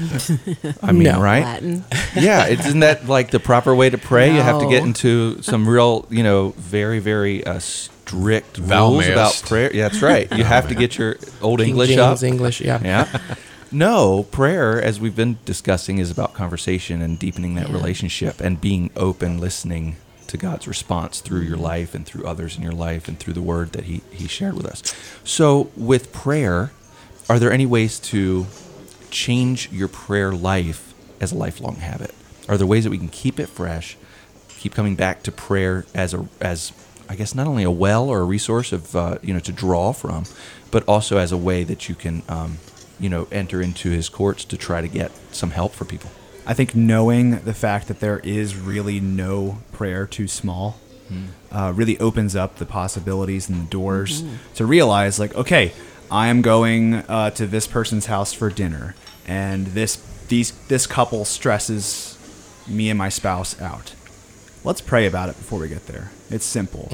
I 0.83 0.93
mean, 0.93 1.03
No. 1.03 1.21
right? 1.21 1.45
Latin. 1.45 1.85
Yeah, 2.17 2.47
isn't 2.47 2.81
that 2.81 3.07
like 3.07 3.31
the 3.33 3.41
proper 3.41 3.75
way 3.75 3.91
to 3.91 3.99
pray? 3.99 4.35
You 4.35 4.41
have 4.41 4.61
to 4.61 4.69
get 4.69 4.83
into 4.83 5.43
some 5.43 5.69
real, 5.69 6.07
you 6.09 6.23
know, 6.23 6.55
very, 6.57 7.01
very 7.01 7.45
uh, 7.45 7.59
strict 7.59 8.57
rules 8.59 8.71
Valmist. 9.05 9.13
about 9.13 9.43
prayer. 9.47 9.71
Yeah, 9.75 9.89
that's 9.89 10.01
right. 10.03 10.31
You 10.33 10.45
have 10.57 10.69
to 10.69 10.75
get 10.75 10.97
your 10.97 11.17
old 11.43 11.59
King 11.61 11.71
English 11.71 11.89
James 11.91 12.23
up. 12.23 12.23
English, 12.23 12.61
yeah. 12.63 12.81
Yeah. 12.83 13.19
No, 13.73 14.25
prayer, 14.31 14.81
as 14.83 15.01
we've 15.01 15.17
been 15.17 15.39
discussing, 15.45 15.99
is 15.99 16.11
about 16.11 16.35
conversation 16.35 17.01
and 17.01 17.19
deepening 17.19 17.55
that 17.55 17.69
Yeah. 17.69 17.75
relationship 17.75 18.41
and 18.41 18.61
being 18.61 18.91
open, 18.97 19.39
listening 19.41 19.97
to 20.27 20.37
God's 20.37 20.69
response 20.69 21.21
through 21.21 21.41
your 21.43 21.57
life 21.57 21.95
and 21.95 22.05
through 22.07 22.25
others 22.27 22.57
in 22.57 22.63
your 22.63 22.73
life 22.73 23.09
and 23.09 23.19
through 23.19 23.35
the 23.35 23.43
word 23.43 23.73
that 23.73 23.85
He, 23.85 24.03
he 24.11 24.29
shared 24.29 24.55
with 24.55 24.67
us. 24.67 24.83
So, 25.25 25.71
with 25.77 26.13
prayer, 26.13 26.71
are 27.31 27.39
there 27.39 27.53
any 27.53 27.67
ways 27.67 27.99
to 28.01 28.47
change 29.11 29.71
your 29.73 29.89
prayer 29.89 30.33
life 30.33 30.93
as 31.21 31.33
a 31.33 31.37
lifelong 31.37 31.77
habit? 31.77 32.15
Are 32.49 32.57
there 32.59 32.67
ways 32.67 32.85
that 32.85 32.91
we 32.91 32.99
can 32.99 33.09
keep 33.09 33.39
it 33.41 33.49
fresh, 33.49 33.97
keep 34.59 34.75
coming 34.75 34.97
back 34.97 35.23
to 35.25 35.33
prayer 35.33 35.87
as 35.95 36.13
a 36.15 36.27
as 36.41 36.73
I 37.09 37.15
guess 37.15 37.35
not 37.35 37.47
only 37.47 37.63
a 37.63 37.71
well 37.71 38.09
or 38.09 38.21
a 38.21 38.25
resource 38.25 38.73
of 38.73 38.95
uh, 38.97 39.19
you 39.23 39.33
know 39.35 39.41
to 39.41 39.53
draw 39.53 39.93
from, 39.93 40.25
but 40.71 40.83
also 40.89 41.17
as 41.19 41.31
a 41.33 41.37
way 41.37 41.63
that 41.65 41.89
you 41.89 41.95
can 41.95 42.23
um, 42.29 42.59
you 43.01 43.09
know 43.09 43.27
enter 43.33 43.61
into 43.63 43.91
His 43.91 44.09
courts 44.09 44.45
to 44.47 44.57
try 44.57 44.81
to 44.81 44.89
get 44.89 45.11
some 45.33 45.51
help 45.51 45.73
for 45.73 45.85
people. 45.85 46.11
I 46.47 46.55
think 46.55 46.75
knowing 46.75 47.39
the 47.45 47.55
fact 47.55 47.87
that 47.89 48.01
there 48.01 48.19
is 48.21 48.57
really 48.57 48.99
no 49.01 49.59
prayer 49.73 50.07
too 50.07 50.27
small 50.29 50.79
uh, 51.51 51.73
really 51.77 51.99
opens 52.01 52.35
up 52.35 52.57
the 52.57 52.65
possibilities 52.65 53.49
and 53.49 53.67
the 53.67 53.71
doors 53.71 54.25
to 54.55 54.65
realize, 54.65 55.21
like, 55.21 55.35
okay, 55.35 55.73
I 56.11 56.29
am 56.29 56.41
going 56.41 56.95
uh, 56.95 57.31
to 57.33 57.47
this 57.47 57.67
person's 57.67 58.07
house 58.07 58.33
for 58.33 58.49
dinner, 58.49 58.95
and 59.27 59.67
this 59.69 59.97
these 60.29 60.53
this 60.69 60.87
couple 60.87 61.25
stresses 61.27 62.17
me 62.67 62.89
and 62.89 62.97
my 62.99 63.11
spouse 63.11 63.61
out. 63.61 63.95
Let's 64.65 64.81
pray 64.81 65.07
about 65.07 65.29
it 65.29 65.37
before 65.37 65.59
we 65.61 65.69
get 65.69 65.87
there. 65.87 66.13
It's 66.31 66.47
simple. 66.47 66.89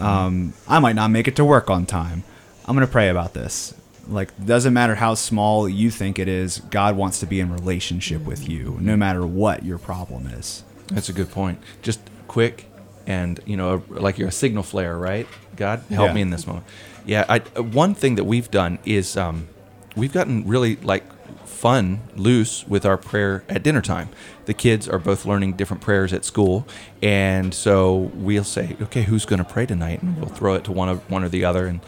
Um, 0.00 0.52
I 0.68 0.78
might 0.78 0.94
not 0.94 1.10
make 1.10 1.26
it 1.26 1.34
to 1.36 1.44
work 1.44 1.68
on 1.70 1.86
time. 1.86 2.22
I'm 2.66 2.76
gonna 2.76 2.86
pray 2.86 3.08
about 3.08 3.34
this. 3.34 3.74
Like, 4.08 4.30
doesn't 4.44 4.72
matter 4.72 4.94
how 4.94 5.14
small 5.14 5.68
you 5.68 5.90
think 5.90 6.18
it 6.18 6.28
is. 6.28 6.60
God 6.70 6.96
wants 6.96 7.18
to 7.20 7.26
be 7.26 7.40
in 7.40 7.52
relationship 7.52 8.22
with 8.24 8.48
you, 8.48 8.78
no 8.80 8.96
matter 8.96 9.26
what 9.26 9.64
your 9.64 9.78
problem 9.78 10.26
is. 10.28 10.62
That's 10.88 11.08
a 11.08 11.12
good 11.12 11.30
point. 11.30 11.58
Just 11.82 12.00
quick 12.28 12.66
and 13.08 13.38
you 13.46 13.56
know 13.56 13.82
like 13.88 14.18
you're 14.18 14.28
a 14.28 14.32
signal 14.32 14.62
flare, 14.62 14.96
right? 14.98 15.26
God 15.56 15.82
help 15.90 16.08
Yeah. 16.08 16.14
me 16.14 16.20
in 16.22 16.30
this 16.30 16.46
moment. 16.46 16.66
Yeah, 17.04 17.24
I, 17.28 17.38
one 17.60 17.94
thing 17.94 18.16
that 18.16 18.24
we've 18.24 18.50
done 18.50 18.78
is 18.84 19.16
um, 19.16 19.48
we've 19.96 20.12
gotten 20.12 20.46
really 20.46 20.76
like 20.76 21.04
fun, 21.46 22.00
loose 22.16 22.66
with 22.68 22.84
our 22.84 22.96
prayer 22.96 23.42
at 23.48 23.62
dinner 23.62 23.80
time. 23.80 24.08
The 24.46 24.54
kids 24.54 24.88
are 24.88 24.98
both 24.98 25.24
learning 25.24 25.52
different 25.54 25.82
prayers 25.82 26.12
at 26.12 26.24
school, 26.24 26.66
and 27.02 27.54
so 27.54 28.10
we'll 28.14 28.44
say, 28.44 28.76
"Okay, 28.82 29.02
who's 29.02 29.24
going 29.24 29.38
to 29.38 29.44
pray 29.44 29.66
tonight?" 29.66 30.02
And 30.02 30.16
we'll 30.18 30.28
throw 30.28 30.54
it 30.54 30.64
to 30.64 30.72
one 30.72 30.88
of 30.88 31.08
one 31.10 31.24
or 31.24 31.28
the 31.28 31.44
other, 31.44 31.66
and 31.66 31.80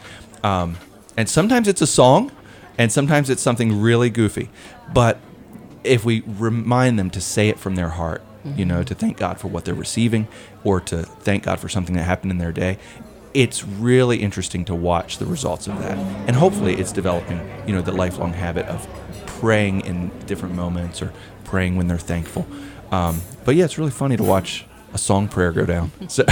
um, 0.44 0.76
and 1.18 1.28
sometimes 1.28 1.66
it's 1.66 1.82
a 1.82 1.86
song, 1.86 2.30
and 2.78 2.92
sometimes 2.92 3.28
it's 3.28 3.42
something 3.42 3.80
really 3.80 4.08
goofy, 4.08 4.50
but 4.94 5.18
if 5.82 6.04
we 6.04 6.22
remind 6.24 6.96
them 6.96 7.10
to 7.10 7.20
say 7.20 7.48
it 7.48 7.58
from 7.58 7.74
their 7.74 7.88
heart, 7.88 8.22
you 8.56 8.64
know, 8.64 8.84
to 8.84 8.94
thank 8.94 9.16
God 9.16 9.40
for 9.40 9.48
what 9.48 9.64
they're 9.64 9.74
receiving 9.74 10.28
or 10.62 10.80
to 10.82 11.02
thank 11.02 11.42
God 11.42 11.58
for 11.58 11.68
something 11.68 11.96
that 11.96 12.04
happened 12.04 12.30
in 12.30 12.38
their 12.38 12.52
day, 12.52 12.78
it's 13.34 13.64
really 13.64 14.18
interesting 14.18 14.64
to 14.66 14.76
watch 14.76 15.18
the 15.18 15.26
results 15.26 15.66
of 15.66 15.76
that. 15.80 15.98
And 16.28 16.36
hopefully 16.36 16.74
it's 16.76 16.92
developing, 16.92 17.40
you 17.66 17.74
know, 17.74 17.82
the 17.82 17.90
lifelong 17.92 18.32
habit 18.32 18.66
of 18.66 18.86
praying 19.26 19.80
in 19.86 20.10
different 20.26 20.54
moments 20.54 21.02
or 21.02 21.12
praying 21.44 21.76
when 21.76 21.88
they're 21.88 21.98
thankful. 21.98 22.46
Um, 22.92 23.22
but 23.44 23.56
yeah, 23.56 23.64
it's 23.64 23.76
really 23.76 23.90
funny 23.90 24.16
to 24.16 24.22
watch 24.22 24.66
a 24.94 24.98
song 24.98 25.26
prayer 25.26 25.50
go 25.50 25.66
down. 25.66 25.90
So, 26.08 26.24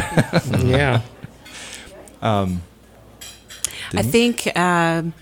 yeah. 0.64 1.02
I 3.92 4.02
think 4.02 4.56
um, 4.56 5.14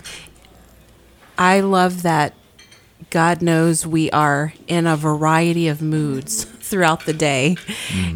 I 1.37 1.59
love 1.61 2.03
that 2.03 2.33
God 3.09 3.41
knows 3.41 3.85
we 3.85 4.09
are 4.11 4.53
in 4.67 4.87
a 4.87 4.95
variety 4.95 5.67
of 5.67 5.81
moods 5.81 6.43
throughout 6.59 7.05
the 7.05 7.13
day. 7.13 7.57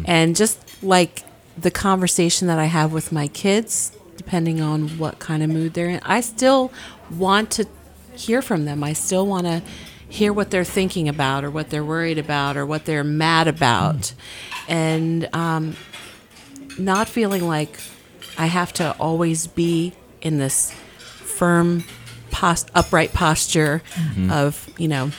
And 0.04 0.34
just 0.34 0.82
like 0.82 1.22
the 1.56 1.70
conversation 1.70 2.48
that 2.48 2.58
I 2.58 2.64
have 2.66 2.92
with 2.92 3.12
my 3.12 3.28
kids, 3.28 3.96
depending 4.16 4.60
on 4.60 4.98
what 4.98 5.18
kind 5.18 5.42
of 5.42 5.50
mood 5.50 5.74
they're 5.74 5.88
in, 5.88 6.00
I 6.04 6.20
still 6.20 6.72
want 7.10 7.50
to 7.52 7.66
hear 8.14 8.42
from 8.42 8.64
them. 8.64 8.82
I 8.82 8.92
still 8.92 9.26
want 9.26 9.46
to 9.46 9.62
hear 10.08 10.32
what 10.32 10.50
they're 10.50 10.64
thinking 10.64 11.08
about 11.08 11.44
or 11.44 11.50
what 11.50 11.70
they're 11.70 11.84
worried 11.84 12.18
about 12.18 12.56
or 12.56 12.66
what 12.66 12.84
they're 12.84 13.04
mad 13.04 13.46
about. 13.46 14.12
And 14.68 15.28
um, 15.34 15.76
not 16.78 17.08
feeling 17.08 17.46
like 17.46 17.78
I 18.36 18.46
have 18.46 18.72
to 18.74 18.92
always 18.98 19.46
be 19.46 19.92
in 20.20 20.38
this 20.38 20.72
firm, 20.72 21.84
pos- 22.30 22.66
upright 22.74 23.12
posture 23.12 23.82
mm-hmm. 23.94 24.30
of, 24.30 24.68
you 24.78 24.88
know, 24.88 25.10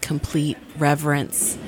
complete 0.00 0.58
reverence. 0.76 1.58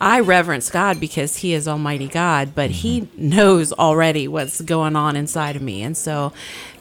I 0.00 0.20
reverence 0.20 0.70
God 0.70 1.00
because 1.00 1.38
He 1.38 1.54
is 1.54 1.68
Almighty 1.68 2.08
God, 2.08 2.54
but 2.54 2.70
He 2.70 3.02
mm-hmm. 3.02 3.28
knows 3.30 3.72
already 3.72 4.28
what's 4.28 4.60
going 4.60 4.96
on 4.96 5.16
inside 5.16 5.56
of 5.56 5.62
me. 5.62 5.82
And 5.82 5.96
so, 5.96 6.32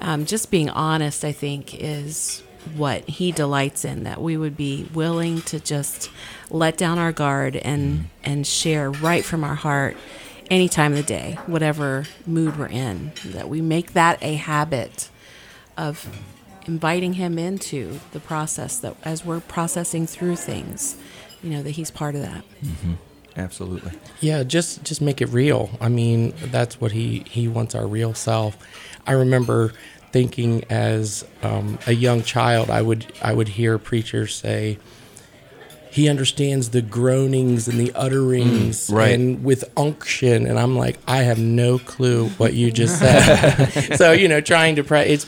um, 0.02 0.26
just 0.26 0.52
being 0.52 0.70
honest, 0.70 1.24
I 1.24 1.32
think, 1.32 1.76
is 1.76 2.44
what 2.76 3.08
He 3.08 3.32
delights 3.32 3.86
in. 3.86 4.04
That 4.04 4.22
we 4.22 4.36
would 4.36 4.58
be 4.58 4.90
willing 4.94 5.42
to 5.44 5.60
just 5.60 6.10
let 6.50 6.78
down 6.78 7.00
our 7.00 7.12
guard 7.12 7.56
and 7.56 8.00
mm-hmm. 8.00 8.06
and 8.24 8.48
share 8.48 8.92
right 8.92 9.24
from 9.24 9.44
our 9.44 9.56
heart 9.56 9.96
any 10.50 10.70
time 10.70 10.94
of 10.94 10.98
the 10.98 11.04
day, 11.04 11.38
whatever 11.46 12.06
mood 12.26 12.58
we're 12.58 12.68
in. 12.68 13.12
That 13.26 13.50
we 13.50 13.62
make 13.62 13.94
that 13.94 14.22
a 14.22 14.36
habit 14.36 15.10
of 15.78 16.08
inviting 16.66 17.14
him 17.14 17.38
into 17.38 18.00
the 18.12 18.20
process 18.20 18.80
that 18.80 18.96
as 19.04 19.26
we're 19.26 19.42
processing 19.42 20.08
through 20.08 20.38
things 20.38 20.96
you 21.42 21.50
know 21.50 21.62
that 21.62 21.72
he's 21.72 21.92
part 21.92 22.16
of 22.16 22.22
that 22.22 22.42
absolutely. 23.38 23.92
Yeah, 24.20 24.44
just 24.44 24.84
just 24.84 25.02
make 25.02 25.22
it 25.22 25.28
real. 25.28 25.72
I 25.82 25.90
mean, 25.90 26.34
that's 26.46 26.80
what 26.80 26.92
he 26.92 27.24
he 27.30 27.48
wants 27.48 27.76
our 27.76 27.88
real 27.88 28.14
self. 28.14 28.58
I 29.06 29.14
remember 29.14 29.74
thinking 30.12 30.64
as 30.70 31.26
um, 31.42 31.80
a 31.88 31.94
young 31.94 32.24
child, 32.24 32.70
I 32.70 32.82
would 32.82 33.12
I 33.22 33.34
would 33.34 33.50
hear 33.50 33.78
preachers 33.78 34.36
say, 34.36 34.78
"He 35.94 36.10
understands 36.10 36.70
the 36.70 36.82
groanings 36.82 37.68
and 37.68 37.80
the 37.80 37.92
utterings, 37.94 38.88
Mm, 38.90 38.96
right. 38.96 39.14
and 39.14 39.44
with 39.44 39.64
unction." 39.78 40.46
And 40.48 40.58
I'm 40.60 40.76
like, 40.78 40.98
I 41.08 41.24
have 41.24 41.38
no 41.40 41.78
clue 41.80 42.30
what 42.38 42.54
you 42.54 42.72
just 42.72 43.00
said. 43.00 43.96
so 44.02 44.12
you 44.12 44.28
know, 44.28 44.42
trying 44.42 44.76
to 44.78 44.84
pray, 44.84 45.08
it's 45.10 45.26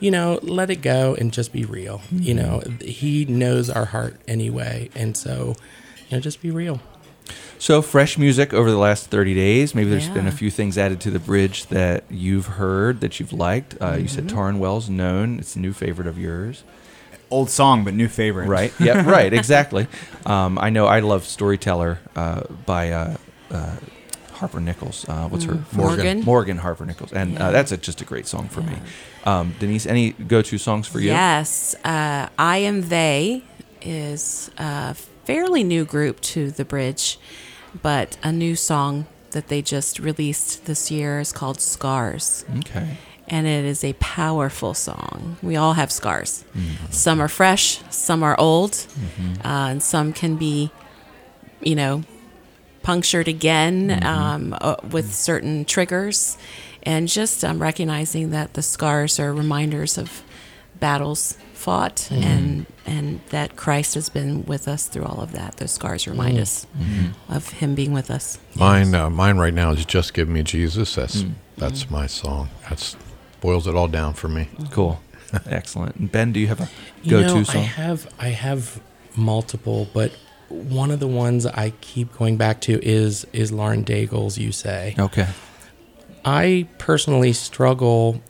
you 0.00 0.10
know, 0.10 0.38
let 0.42 0.70
it 0.70 0.82
go 0.82 1.14
and 1.14 1.32
just 1.32 1.52
be 1.52 1.64
real. 1.64 2.00
You 2.12 2.34
know, 2.34 2.62
He 2.80 3.24
knows 3.24 3.70
our 3.70 3.86
heart 3.86 4.20
anyway, 4.28 4.90
and 4.94 5.16
so 5.16 5.54
you 6.08 6.16
know, 6.16 6.20
just 6.20 6.42
be 6.42 6.50
real. 6.50 6.80
So 7.60 7.82
fresh 7.82 8.16
music 8.16 8.54
over 8.54 8.70
the 8.70 8.78
last 8.78 9.08
30 9.10 9.34
days. 9.34 9.74
Maybe 9.74 9.90
there's 9.90 10.08
been 10.08 10.28
a 10.28 10.32
few 10.32 10.48
things 10.50 10.78
added 10.78 11.00
to 11.00 11.10
the 11.10 11.18
bridge 11.18 11.66
that 11.66 12.04
you've 12.08 12.46
heard 12.46 13.00
that 13.00 13.18
you've 13.18 13.32
liked. 13.32 13.74
Uh, 13.80 13.96
You 14.00 14.06
said 14.06 14.28
Tauren 14.28 14.58
Wells 14.58 14.88
Known. 14.88 15.40
It's 15.40 15.56
a 15.56 15.58
new 15.58 15.72
favorite 15.72 16.06
of 16.06 16.16
yours. 16.16 16.62
Old 17.30 17.50
song, 17.50 17.84
but 17.84 17.94
new 17.94 18.08
favorite. 18.08 18.48
Right. 18.48 18.72
Yeah. 18.80 19.02
Right. 19.18 19.32
Exactly. 19.32 19.86
Um, 20.26 20.58
I 20.58 20.70
know. 20.70 20.86
I 20.86 21.00
love 21.00 21.24
Storyteller 21.24 21.98
uh, 22.16 22.42
by 22.66 22.92
uh, 22.92 23.16
uh, 23.50 23.76
Harper 24.32 24.60
Nichols. 24.60 25.04
Uh, 25.08 25.28
what's 25.28 25.44
her 25.44 25.62
Morgan. 25.72 26.22
Morgan 26.22 26.58
Harper 26.58 26.86
Nichols, 26.86 27.12
and 27.12 27.36
uh, 27.38 27.44
Yeah. 27.44 27.50
that's 27.50 27.72
a, 27.72 27.76
just 27.76 28.00
a 28.00 28.04
great 28.04 28.26
song 28.26 28.48
for 28.48 28.62
me. 28.62 28.76
Um, 29.24 29.54
Denise, 29.58 29.84
any 29.86 30.12
go-to 30.12 30.58
songs 30.58 30.86
for 30.86 31.00
you? 31.00 31.08
Yes, 31.08 31.74
uh, 31.84 32.28
I 32.38 32.58
am 32.58 32.88
they 32.88 33.42
is 33.82 34.50
a 34.58 34.94
fairly 35.24 35.64
new 35.64 35.84
group 35.84 36.20
to 36.20 36.50
the 36.50 36.64
bridge, 36.64 37.18
but 37.82 38.16
a 38.22 38.32
new 38.32 38.56
song 38.56 39.06
that 39.32 39.48
they 39.48 39.60
just 39.60 39.98
released 39.98 40.64
this 40.64 40.90
year 40.90 41.20
is 41.20 41.32
called 41.32 41.60
Scars. 41.60 42.44
Okay. 42.60 42.96
And 43.30 43.46
it 43.46 43.64
is 43.64 43.84
a 43.84 43.92
powerful 43.94 44.72
song. 44.74 45.36
We 45.42 45.54
all 45.56 45.74
have 45.74 45.92
scars. 45.92 46.44
Some 46.90 47.20
are 47.20 47.28
fresh, 47.28 47.80
some 47.90 48.22
are 48.22 48.38
old, 48.40 48.86
uh, 49.44 49.68
and 49.70 49.82
some 49.82 50.12
can 50.14 50.36
be, 50.36 50.70
you 51.60 51.74
know, 51.74 52.04
punctured 52.82 53.28
again 53.28 54.02
um, 54.04 54.56
uh, 54.60 54.76
with 54.90 55.14
certain 55.14 55.64
triggers. 55.66 56.38
And 56.84 57.06
just 57.06 57.44
um, 57.44 57.60
recognizing 57.60 58.30
that 58.30 58.54
the 58.54 58.62
scars 58.62 59.20
are 59.20 59.32
reminders 59.34 59.98
of 59.98 60.22
battles 60.80 61.36
fought 61.52 62.08
and 62.12 62.64
and 62.86 63.20
that 63.30 63.56
Christ 63.56 63.94
has 63.94 64.08
been 64.08 64.44
with 64.46 64.68
us 64.68 64.86
through 64.86 65.04
all 65.04 65.20
of 65.20 65.32
that. 65.32 65.56
Those 65.56 65.72
scars 65.72 66.06
remind 66.06 66.38
us 66.38 66.66
of 67.28 67.50
Him 67.50 67.74
being 67.74 67.92
with 67.92 68.10
us. 68.10 68.38
Mine, 68.54 68.94
uh, 68.94 69.10
mine 69.10 69.36
right 69.36 69.52
now 69.52 69.72
is 69.72 69.84
"Just 69.84 70.14
Give 70.14 70.28
Me 70.28 70.42
Jesus." 70.42 70.94
That's 70.94 71.22
Mm. 71.24 71.32
that's 71.58 71.90
my 71.90 72.06
song. 72.06 72.48
That's 72.70 72.96
boils 73.40 73.66
it 73.66 73.74
all 73.74 73.88
down 73.88 74.14
for 74.14 74.28
me. 74.28 74.48
Cool. 74.70 75.00
Excellent. 75.46 76.10
Ben, 76.10 76.32
do 76.32 76.40
you 76.40 76.46
have 76.48 76.60
a 76.60 76.68
go-to 77.08 77.34
know, 77.34 77.42
song? 77.42 77.62
I 77.62 77.64
have 77.64 78.14
I 78.18 78.28
have 78.28 78.80
multiple, 79.16 79.88
but 79.92 80.12
one 80.48 80.90
of 80.90 81.00
the 81.00 81.06
ones 81.06 81.44
I 81.44 81.72
keep 81.80 82.16
going 82.16 82.36
back 82.36 82.60
to 82.62 82.82
is 82.84 83.26
is 83.32 83.52
Lauren 83.52 83.82
Daigle's 83.82 84.38
"You 84.38 84.52
Say." 84.52 84.94
okay. 84.98 85.28
I 86.24 86.66
personally 86.78 87.32
struggle. 87.32 88.20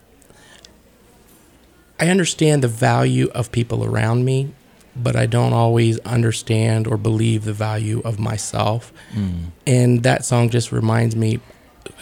I 2.00 2.08
understand 2.08 2.62
the 2.62 2.68
value 2.68 3.28
of 3.34 3.50
people 3.50 3.84
around 3.84 4.24
me, 4.24 4.52
but 4.94 5.16
I 5.16 5.26
don't 5.26 5.52
always 5.52 5.98
understand 6.00 6.86
or 6.86 6.96
believe 6.96 7.44
the 7.44 7.52
value 7.52 8.00
of 8.04 8.20
myself. 8.20 8.92
Hmm. 9.12 9.46
And 9.66 10.02
that 10.04 10.24
song 10.24 10.50
just 10.50 10.70
reminds 10.70 11.16
me 11.16 11.40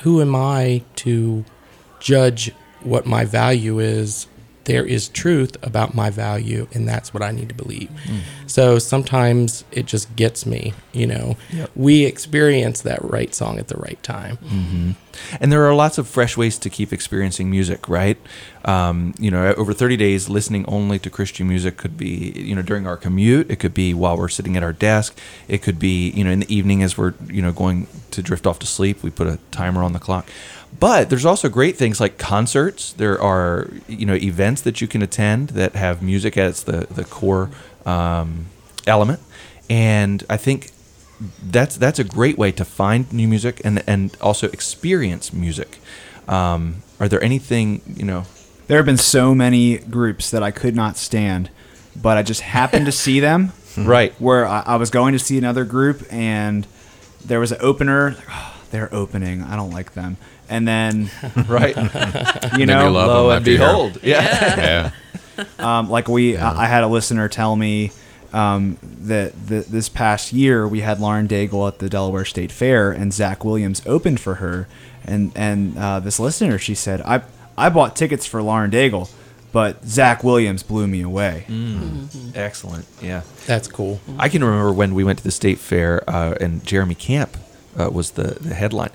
who 0.03 0.21
am 0.21 0.35
I 0.35 0.83
to 0.97 1.45
judge 2.01 2.53
what 2.83 3.07
my 3.07 3.25
value 3.25 3.79
is? 3.79 4.27
There 4.65 4.85
is 4.85 5.09
truth 5.09 5.57
about 5.63 5.95
my 5.95 6.11
value, 6.11 6.67
and 6.73 6.89
that's 6.89 7.15
what 7.15 7.23
I 7.23 7.31
need 7.31 7.49
to 7.51 7.55
believe. 7.55 7.89
Mm. 8.05 8.21
So 8.49 8.81
sometimes 8.81 9.65
it 9.71 9.87
just 9.87 10.17
gets 10.17 10.45
me, 10.45 10.75
you 10.93 11.07
know. 11.07 11.37
Yep. 11.53 11.71
We 11.77 12.05
experience 12.05 12.81
that 12.83 12.99
right 13.05 13.33
song 13.33 13.61
at 13.61 13.69
the 13.69 13.77
right 13.77 14.03
time. 14.03 14.39
Mm-hmm. 14.39 14.91
And 15.41 15.53
there 15.53 15.65
are 15.65 15.75
lots 15.75 15.99
of 15.99 16.09
fresh 16.09 16.37
ways 16.37 16.59
to 16.59 16.69
keep 16.69 16.93
experiencing 16.93 17.49
music, 17.49 17.89
right? 17.89 18.19
Um, 18.67 19.15
you 19.21 19.31
know, 19.31 19.55
over 19.55 19.73
30 19.73 19.97
days, 19.97 20.29
listening 20.29 20.65
only 20.67 20.99
to 20.99 21.09
Christian 21.09 21.47
music 21.49 21.77
could 21.77 21.97
be, 21.97 22.33
you 22.35 22.53
know, 22.53 22.63
during 22.63 22.85
our 22.85 22.97
commute. 22.97 23.49
It 23.49 23.61
could 23.61 23.73
be 23.73 23.95
while 23.95 24.17
we're 24.17 24.29
sitting 24.29 24.57
at 24.57 24.65
our 24.65 24.73
desk. 24.73 25.17
It 25.47 25.63
could 25.63 25.79
be, 25.79 26.11
you 26.11 26.25
know, 26.25 26.31
in 26.31 26.41
the 26.41 26.53
evening 26.53 26.83
as 26.83 26.99
we're, 26.99 27.15
you 27.29 27.43
know, 27.43 27.53
going 27.53 27.87
to 28.11 28.23
drift 28.23 28.45
off 28.45 28.59
to 28.59 28.67
sleep. 28.67 29.05
We 29.05 29.11
put 29.11 29.29
a 29.29 29.39
timer 29.53 29.85
on 29.85 29.93
the 29.93 30.01
clock. 30.01 30.29
But 30.81 31.11
there's 31.11 31.25
also 31.25 31.49
great 31.49 31.77
things 31.77 32.01
like 32.01 32.19
concerts. 32.19 32.93
There 32.93 33.21
are, 33.23 33.71
you 33.87 34.05
know, 34.05 34.15
events 34.15 34.63
that 34.63 34.81
you 34.81 34.89
can 34.89 35.01
attend 35.01 35.51
that 35.51 35.75
have 35.77 36.03
music 36.03 36.37
as 36.37 36.65
the 36.65 36.87
the 36.91 37.05
core 37.05 37.51
um, 37.87 38.47
element. 38.87 39.21
And 39.71 40.25
I 40.29 40.37
think 40.37 40.71
that's 41.43 41.77
that's 41.77 42.01
a 42.01 42.05
great 42.05 42.37
way 42.37 42.51
to 42.53 42.65
find 42.65 43.11
new 43.13 43.29
music 43.29 43.61
and 43.65 43.83
and 43.87 44.17
also 44.21 44.49
experience 44.49 45.33
music. 45.33 45.79
Um, 46.29 46.83
are 46.99 47.09
there 47.09 47.23
anything 47.23 47.81
you 47.97 48.05
know? 48.05 48.27
There 48.67 48.79
have 48.79 48.87
been 48.87 48.97
so 48.97 49.35
many 49.35 49.79
groups 49.79 50.31
that 50.31 50.43
I 50.43 50.51
could 50.51 50.75
not 50.75 50.97
stand, 50.97 51.51
but 52.01 52.17
I 52.17 52.23
just 52.23 52.41
happened 52.41 52.87
to 52.87 52.93
see 52.93 53.21
them. 53.21 53.53
Right. 53.79 54.15
Where 54.19 54.47
I, 54.47 54.63
I 54.65 54.77
was 54.77 54.89
going 54.89 55.13
to 55.13 55.19
see 55.19 55.37
another 55.37 55.67
group, 55.67 56.03
and 56.11 56.67
there 57.23 57.39
was 57.39 57.53
an 57.53 57.59
opener. 57.61 58.13
like, 58.13 58.25
"Oh, 58.31 58.57
they're 58.71 58.89
opening. 58.95 59.43
I 59.43 59.55
don't 59.55 59.71
like 59.71 59.93
them. 59.93 60.17
And 60.49 60.67
then, 60.67 61.11
Right. 61.47 61.77
you 62.59 62.65
know, 62.65 62.91
Lo 62.91 63.29
and 63.33 63.45
behold. 63.45 63.99
Yeah. 64.03 64.91
Yeah. 65.37 65.45
um, 65.59 65.91
like 65.91 66.09
we, 66.09 66.39
I, 66.39 66.63
I 66.63 66.67
had 66.69 66.85
a 66.85 66.89
listener 66.89 67.29
tell 67.29 67.55
me 67.55 67.93
um, 68.33 68.79
that 69.03 69.35
th- 69.47 69.67
this 69.67 69.91
past 69.91 70.33
year 70.33 70.67
we 70.67 70.81
had 70.81 70.99
Lauren 70.99 71.29
Daigle 71.29 71.69
at 71.69 71.79
the 71.79 71.91
Delaware 71.91 72.25
State 72.25 72.53
Fair, 72.53 72.91
and 72.91 73.13
Zach 73.13 73.45
Williams 73.45 73.83
opened 73.87 74.21
for 74.21 74.37
her. 74.37 74.69
And 75.05 75.33
and 75.37 75.77
uh, 75.77 76.01
this 76.01 76.19
listener, 76.19 76.57
she 76.57 76.75
said, 76.75 77.03
I 77.03 77.19
I 77.59 77.69
bought 77.71 77.97
tickets 77.97 78.27
for 78.27 78.43
Lauren 78.43 78.71
Daigle, 78.71 79.11
but 79.53 79.85
Zach 79.87 80.23
Williams 80.25 80.63
blew 80.63 80.87
me 80.87 81.01
away. 81.03 81.47
Excellent. 82.35 82.87
Yeah. 83.03 83.23
That's 83.47 83.69
cool. 83.69 84.01
I 84.19 84.29
can 84.29 84.43
remember 84.45 84.73
when 84.73 84.95
we 84.95 85.05
went 85.05 85.19
to 85.19 85.25
the 85.25 85.31
state 85.31 85.59
fair 85.59 86.03
uh, 86.09 86.35
and 86.41 86.65
Jeremy 86.65 86.95
Camp 86.95 87.37
uh, 87.79 87.91
was 87.91 88.13
the, 88.13 88.39
the 88.41 88.55
headline. 88.55 88.91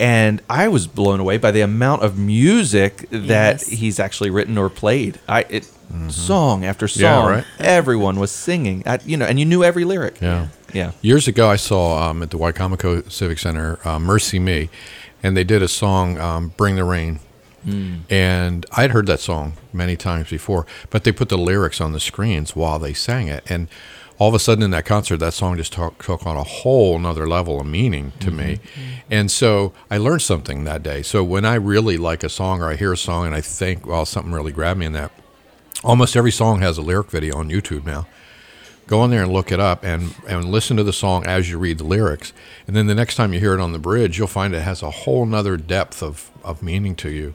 And 0.00 0.40
I 0.48 0.68
was 0.68 0.86
blown 0.86 1.18
away 1.18 1.38
by 1.38 1.50
the 1.50 1.60
amount 1.60 2.02
of 2.04 2.16
music 2.16 3.08
that 3.10 3.26
Yes. 3.60 3.66
he's 3.66 3.98
actually 3.98 4.30
written 4.30 4.56
or 4.56 4.70
played. 4.70 5.18
I 5.28 5.40
it 5.48 5.68
song 6.08 6.64
after 6.64 6.86
song, 6.86 7.02
Yeah, 7.02 7.28
right. 7.28 7.44
everyone 7.58 8.20
was 8.20 8.30
singing. 8.30 8.84
I, 8.86 9.00
you 9.04 9.16
know, 9.16 9.24
and 9.26 9.40
you 9.40 9.44
knew 9.44 9.64
every 9.64 9.84
lyric. 9.84 10.20
Yeah. 10.20 10.48
Yeah. 10.72 10.92
Years 11.02 11.26
ago, 11.26 11.48
I 11.48 11.56
saw 11.56 12.10
um, 12.10 12.22
at 12.22 12.30
the 12.30 12.38
Wicomico 12.38 13.10
Civic 13.10 13.38
Center 13.40 13.80
uh, 13.84 13.98
"MercyMe," 13.98 14.68
and 15.22 15.36
they 15.36 15.42
did 15.44 15.62
a 15.62 15.68
song 15.68 16.18
um, 16.20 16.52
"Bring 16.56 16.76
the 16.76 16.84
Rain." 16.84 17.18
Mm. 17.68 18.00
And 18.10 18.66
I'd 18.76 18.90
heard 18.90 19.06
that 19.06 19.20
song 19.20 19.54
many 19.72 19.96
times 19.96 20.30
before, 20.30 20.66
but 20.90 21.04
they 21.04 21.12
put 21.12 21.28
the 21.28 21.38
lyrics 21.38 21.80
on 21.80 21.92
the 21.92 22.00
screens 22.00 22.56
while 22.56 22.78
they 22.78 22.94
sang 22.94 23.28
it, 23.28 23.44
and 23.50 23.68
all 24.18 24.28
of 24.28 24.34
a 24.34 24.38
sudden 24.40 24.64
in 24.64 24.72
that 24.72 24.84
concert, 24.84 25.18
that 25.18 25.32
song 25.32 25.56
just 25.56 25.72
took, 25.72 26.02
took 26.02 26.26
on 26.26 26.36
a 26.36 26.42
whole 26.42 26.98
nother 26.98 27.28
level 27.28 27.60
of 27.60 27.66
meaning 27.66 28.12
to 28.18 28.32
me. 28.32 28.56
Mm-hmm. 28.56 28.80
Mm-hmm. 28.80 29.12
And 29.12 29.30
so 29.30 29.72
I 29.90 29.98
learned 29.98 30.22
something 30.22 30.64
that 30.64 30.82
day. 30.82 31.02
So 31.02 31.22
when 31.22 31.44
I 31.44 31.54
really 31.54 31.96
like 31.96 32.24
a 32.24 32.28
song 32.28 32.60
or 32.60 32.68
I 32.68 32.74
hear 32.74 32.92
a 32.92 32.96
song 32.96 33.26
and 33.26 33.34
I 33.34 33.40
think, 33.40 33.86
well, 33.86 34.04
something 34.04 34.32
really 34.32 34.50
grabbed 34.50 34.80
me 34.80 34.86
in 34.86 34.92
that, 34.94 35.12
almost 35.84 36.16
every 36.16 36.32
song 36.32 36.60
has 36.62 36.78
a 36.78 36.82
lyric 36.82 37.10
video 37.10 37.36
on 37.36 37.48
YouTube 37.48 37.86
now 37.86 38.08
go 38.88 39.04
in 39.04 39.10
there 39.10 39.22
and 39.22 39.32
look 39.32 39.52
it 39.52 39.60
up 39.60 39.84
and, 39.84 40.14
and 40.26 40.46
listen 40.46 40.76
to 40.78 40.82
the 40.82 40.92
song 40.92 41.24
as 41.26 41.50
you 41.50 41.58
read 41.58 41.78
the 41.78 41.84
lyrics. 41.84 42.32
And 42.66 42.74
then 42.74 42.86
the 42.86 42.94
next 42.94 43.14
time 43.14 43.32
you 43.32 43.38
hear 43.38 43.52
it 43.52 43.60
on 43.60 43.72
the 43.72 43.78
bridge, 43.78 44.18
you'll 44.18 44.26
find 44.26 44.54
it 44.54 44.62
has 44.62 44.82
a 44.82 44.90
whole 44.90 45.26
nother 45.26 45.56
depth 45.56 46.02
of, 46.02 46.30
of 46.42 46.62
meaning 46.62 46.96
to 46.96 47.10
you 47.10 47.34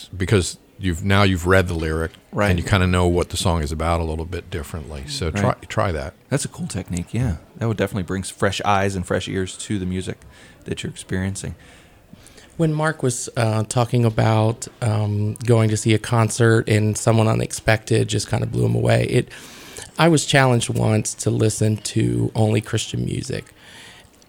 It's 0.00 0.08
because 0.16 0.58
you've 0.78 1.04
now 1.04 1.22
you've 1.24 1.46
read 1.46 1.68
the 1.68 1.74
lyric 1.74 2.12
Right. 2.32 2.48
and 2.50 2.58
you 2.58 2.64
kind 2.64 2.82
of 2.82 2.88
know 2.88 3.06
what 3.06 3.28
the 3.30 3.36
song 3.36 3.62
is 3.62 3.70
about 3.72 4.00
a 4.00 4.04
little 4.04 4.24
bit 4.24 4.50
differently. 4.50 5.04
So 5.06 5.30
try 5.30 5.42
Right. 5.50 5.68
try 5.68 5.92
that. 5.92 6.14
That's 6.30 6.44
a 6.44 6.48
cool 6.48 6.66
technique. 6.66 7.12
Yeah, 7.12 7.36
that 7.58 7.68
would 7.68 7.76
definitely 7.76 8.04
bring 8.04 8.22
fresh 8.22 8.60
eyes 8.64 8.94
and 8.94 9.06
fresh 9.06 9.28
ears 9.28 9.56
to 9.58 9.78
the 9.78 9.86
music 9.86 10.18
that 10.64 10.82
you're 10.82 10.90
experiencing. 10.90 11.54
When 12.56 12.72
Mark 12.74 13.02
was 13.02 13.28
uh, 13.36 13.64
talking 13.64 14.04
about 14.04 14.68
um, 14.82 15.34
going 15.46 15.70
to 15.70 15.76
see 15.76 15.94
a 15.94 15.98
concert 15.98 16.68
and 16.68 16.96
someone 16.96 17.26
unexpected 17.28 18.08
just 18.08 18.28
kind 18.28 18.42
of 18.42 18.52
blew 18.52 18.64
him 18.66 18.74
away, 18.74 19.04
it 19.04 19.28
I 19.98 20.08
was 20.08 20.24
challenged 20.26 20.68
once 20.70 21.14
to 21.14 21.30
listen 21.30 21.76
to 21.78 22.30
only 22.34 22.60
Christian 22.60 23.04
music. 23.04 23.52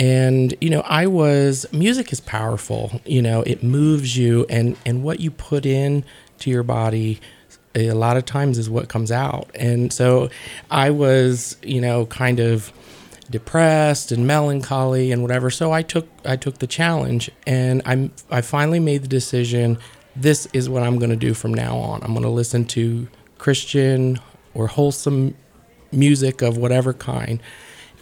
And 0.01 0.55
you 0.59 0.71
know, 0.71 0.81
I 0.81 1.05
was 1.05 1.67
music 1.71 2.11
is 2.11 2.19
powerful. 2.19 2.99
You 3.05 3.21
know, 3.21 3.43
it 3.43 3.61
moves 3.61 4.17
you 4.17 4.47
and 4.49 4.75
and 4.83 5.03
what 5.03 5.19
you 5.19 5.29
put 5.29 5.63
in 5.63 6.03
to 6.39 6.49
your 6.49 6.63
body 6.63 7.21
eh, 7.75 7.91
a 7.91 7.93
lot 7.93 8.17
of 8.17 8.25
times 8.25 8.57
is 8.57 8.67
what 8.67 8.89
comes 8.89 9.11
out. 9.11 9.51
And 9.53 9.93
so 9.93 10.31
I 10.71 10.89
was, 10.89 11.55
you 11.61 11.79
know, 11.79 12.07
kind 12.07 12.39
of 12.39 12.73
depressed 13.29 14.11
and 14.11 14.25
melancholy 14.25 15.11
and 15.11 15.21
whatever. 15.21 15.51
So 15.51 15.71
I 15.71 15.83
took 15.83 16.07
I 16.25 16.35
took 16.35 16.57
the 16.57 16.67
challenge 16.67 17.29
and 17.45 17.83
I 17.85 18.09
I 18.31 18.41
finally 18.41 18.79
made 18.79 19.03
the 19.03 19.07
decision 19.07 19.77
this 20.15 20.47
is 20.51 20.67
what 20.67 20.81
I'm 20.81 20.97
going 20.97 21.11
to 21.11 21.15
do 21.15 21.35
from 21.35 21.53
now 21.53 21.77
on. 21.77 22.01
I'm 22.01 22.13
going 22.13 22.23
to 22.23 22.29
listen 22.29 22.65
to 22.65 23.07
Christian 23.37 24.19
or 24.55 24.65
wholesome 24.65 25.35
music 25.91 26.41
of 26.41 26.57
whatever 26.57 26.91
kind. 26.91 27.39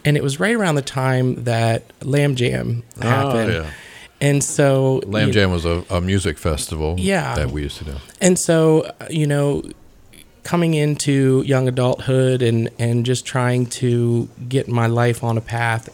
And 0.05 0.15
it 0.17 0.23
was 0.23 0.39
right 0.39 0.55
around 0.55 0.75
the 0.75 0.81
time 0.81 1.43
that 1.43 1.83
Lamb 2.03 2.35
Jam 2.35 2.83
oh, 3.01 3.07
happened. 3.07 3.51
Oh, 3.51 3.61
yeah. 3.63 3.69
And 4.21 4.43
so 4.43 5.01
Lamb 5.05 5.27
you- 5.27 5.33
Jam 5.33 5.51
was 5.51 5.65
a, 5.65 5.83
a 5.89 6.01
music 6.01 6.37
festival 6.37 6.95
Yeah. 6.97 7.35
that 7.35 7.51
we 7.51 7.63
used 7.63 7.77
to 7.77 7.85
do. 7.85 7.95
and 8.21 8.37
so, 8.37 8.91
you 9.09 9.27
know, 9.27 9.63
coming 10.43 10.73
into 10.73 11.43
young 11.45 11.67
adulthood 11.67 12.41
and, 12.41 12.69
and 12.79 13.05
just 13.05 13.25
trying 13.25 13.65
to 13.67 14.27
get 14.47 14.67
my 14.67 14.87
life 14.87 15.23
on 15.23 15.37
a 15.37 15.41
path, 15.41 15.89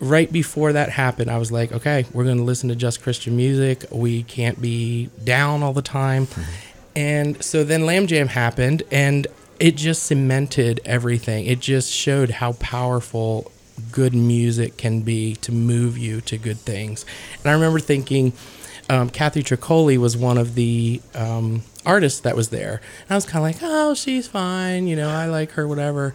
right 0.00 0.30
before 0.30 0.72
that 0.72 0.90
happened, 0.90 1.30
I 1.30 1.38
was 1.38 1.50
like, 1.50 1.72
okay, 1.72 2.04
we're 2.12 2.24
going 2.24 2.36
to 2.38 2.44
listen 2.44 2.68
to 2.68 2.76
just 2.76 3.02
Christian 3.02 3.36
music. 3.36 3.84
We 3.90 4.22
can't 4.24 4.60
be 4.60 5.08
down 5.22 5.62
all 5.62 5.72
the 5.72 5.82
time. 5.82 6.26
Mm-hmm. 6.26 6.42
And 6.96 7.42
so 7.42 7.64
then 7.64 7.86
Lamb 7.86 8.06
Jam 8.06 8.28
happened, 8.28 8.84
and 8.92 9.26
it 9.60 9.76
just 9.76 10.04
cemented 10.04 10.80
everything. 10.84 11.46
It 11.46 11.60
just 11.60 11.92
showed 11.92 12.30
how 12.30 12.52
powerful 12.54 13.50
good 13.90 14.14
music 14.14 14.76
can 14.76 15.00
be 15.00 15.34
to 15.36 15.52
move 15.52 15.98
you 15.98 16.20
to 16.22 16.38
good 16.38 16.58
things. 16.58 17.04
And 17.42 17.50
I 17.50 17.52
remember 17.52 17.80
thinking, 17.80 18.32
um, 18.88 19.10
Cathy 19.10 19.42
Troccoli 19.42 19.96
was 19.98 20.16
one 20.16 20.38
of 20.38 20.54
the 20.54 21.00
um, 21.14 21.62
artists 21.86 22.20
that 22.20 22.36
was 22.36 22.50
there. 22.50 22.80
And 23.02 23.10
I 23.10 23.14
was 23.14 23.24
kind 23.24 23.36
of 23.36 23.42
like, 23.42 23.62
oh, 23.62 23.94
she's 23.94 24.28
fine. 24.28 24.86
You 24.86 24.96
know, 24.96 25.08
I 25.08 25.26
like 25.26 25.52
her, 25.52 25.66
whatever. 25.66 26.14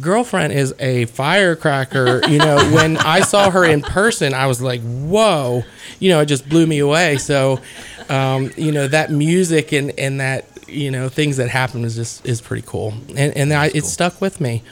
Girlfriend 0.00 0.52
is 0.52 0.74
a 0.78 1.06
firecracker. 1.06 2.20
You 2.28 2.38
know, 2.38 2.56
when 2.72 2.96
I 2.98 3.20
saw 3.20 3.50
her 3.50 3.64
in 3.64 3.82
person, 3.82 4.34
I 4.34 4.46
was 4.46 4.60
like, 4.60 4.80
whoa. 4.82 5.64
You 6.00 6.10
know, 6.10 6.20
it 6.20 6.26
just 6.26 6.48
blew 6.48 6.66
me 6.66 6.78
away. 6.78 7.16
So, 7.18 7.60
um, 8.08 8.50
you 8.56 8.72
know, 8.72 8.88
that 8.88 9.10
music 9.10 9.72
and, 9.72 9.92
and 9.98 10.20
that, 10.20 10.46
you 10.68 10.90
know, 10.90 11.08
things 11.08 11.36
that 11.36 11.48
happened 11.48 11.84
is 11.84 11.96
just 11.96 12.26
is 12.26 12.40
pretty 12.40 12.66
cool. 12.66 12.94
And, 13.16 13.36
and 13.36 13.52
I, 13.52 13.66
it 13.66 13.84
stuck 13.84 14.20
with 14.20 14.40
me. 14.40 14.62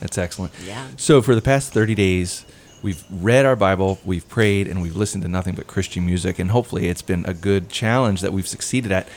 That's 0.00 0.18
excellent. 0.18 0.52
Yeah. 0.64 0.88
So 0.96 1.22
for 1.22 1.34
the 1.34 1.42
past 1.42 1.72
30 1.72 1.94
days, 1.94 2.44
we've 2.82 3.04
read 3.10 3.44
our 3.44 3.56
Bible, 3.56 3.98
we've 4.04 4.28
prayed, 4.28 4.68
and 4.68 4.80
we've 4.80 4.96
listened 4.96 5.22
to 5.24 5.28
nothing 5.28 5.54
but 5.54 5.66
Christian 5.66 6.06
music. 6.06 6.38
And 6.38 6.50
hopefully, 6.50 6.88
it's 6.88 7.02
been 7.02 7.24
a 7.26 7.34
good 7.34 7.68
challenge 7.68 8.20
that 8.20 8.32
we've 8.32 8.48
succeeded 8.48 8.92
at. 8.92 9.08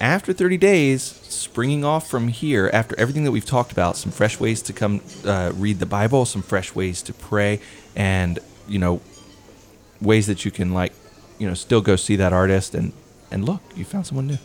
After 0.00 0.32
30 0.32 0.56
days, 0.56 1.02
springing 1.02 1.84
off 1.84 2.10
from 2.10 2.28
here, 2.28 2.68
after 2.72 2.98
everything 2.98 3.24
that 3.24 3.30
we've 3.30 3.44
talked 3.44 3.70
about, 3.70 3.96
some 3.96 4.10
fresh 4.10 4.40
ways 4.40 4.60
to 4.62 4.72
come 4.72 5.00
uh, 5.24 5.52
read 5.54 5.78
the 5.78 5.86
Bible, 5.86 6.24
some 6.24 6.42
fresh 6.42 6.74
ways 6.74 7.02
to 7.02 7.12
pray, 7.12 7.60
and 7.94 8.38
you 8.66 8.78
know, 8.78 9.00
ways 10.00 10.26
that 10.26 10.44
you 10.44 10.50
can 10.50 10.72
like, 10.72 10.92
you 11.38 11.46
know, 11.46 11.54
still 11.54 11.80
go 11.80 11.94
see 11.96 12.16
that 12.16 12.32
artist 12.32 12.74
and 12.74 12.92
and 13.32 13.44
look, 13.44 13.62
you 13.74 13.84
found 13.84 14.06
someone 14.06 14.26
new. 14.26 14.38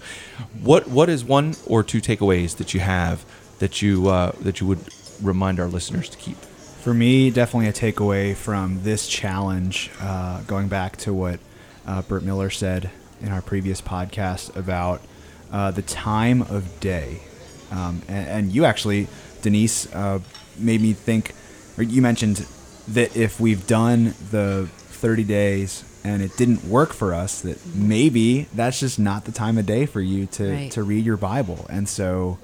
What 0.61 0.87
what 0.87 1.09
is 1.09 1.23
one 1.23 1.55
or 1.65 1.83
two 1.83 1.99
takeaways 2.01 2.57
that 2.57 2.73
you 2.73 2.79
have 2.79 3.25
that 3.59 3.81
you 3.81 4.07
uh, 4.07 4.31
that 4.41 4.61
you 4.61 4.67
would 4.67 4.79
remind 5.21 5.59
our 5.59 5.67
listeners 5.67 6.09
to 6.09 6.17
keep? 6.17 6.37
For 6.37 6.93
me, 6.93 7.29
definitely 7.29 7.67
a 7.67 7.73
takeaway 7.73 8.35
from 8.35 8.83
this 8.83 9.07
challenge, 9.07 9.91
uh, 9.99 10.41
going 10.43 10.69
back 10.69 10.95
to 10.97 11.13
what 11.13 11.39
uh, 11.85 12.01
Bert 12.03 12.23
Miller 12.23 12.49
said 12.49 12.91
in 13.21 13.29
our 13.29 13.41
previous 13.41 13.81
podcast 13.81 14.55
about 14.55 15.01
uh, 15.51 15.71
the 15.71 15.81
time 15.81 16.43
of 16.43 16.79
day. 16.79 17.21
Um, 17.71 18.01
and, 18.07 18.27
and 18.29 18.51
you 18.53 18.63
actually, 18.63 19.07
Denise, 19.41 19.93
uh, 19.93 20.19
made 20.57 20.79
me 20.79 20.93
think, 20.93 21.33
or 21.77 21.83
you 21.83 22.01
mentioned 22.01 22.45
that 22.87 23.17
if 23.17 23.39
we've 23.39 23.67
done 23.67 24.13
the 24.31 24.69
30 24.71 25.25
days 25.25 25.83
and 26.07 26.21
it 26.21 26.37
didn't 26.37 26.63
work 26.65 26.93
for 26.93 27.13
us, 27.13 27.41
that 27.41 27.57
mm-hmm. 27.57 27.89
maybe 27.89 28.47
that's 28.53 28.79
just 28.79 28.97
not 28.97 29.25
the 29.25 29.31
time 29.31 29.57
of 29.57 29.65
day 29.65 29.85
for 29.85 30.01
you 30.01 30.25
to, 30.27 30.51
Right. 30.51 30.71
to 30.71 30.83
read 30.83 31.05
your 31.05 31.17
Bible. 31.17 31.65
And 31.69 31.87
so 31.89 32.37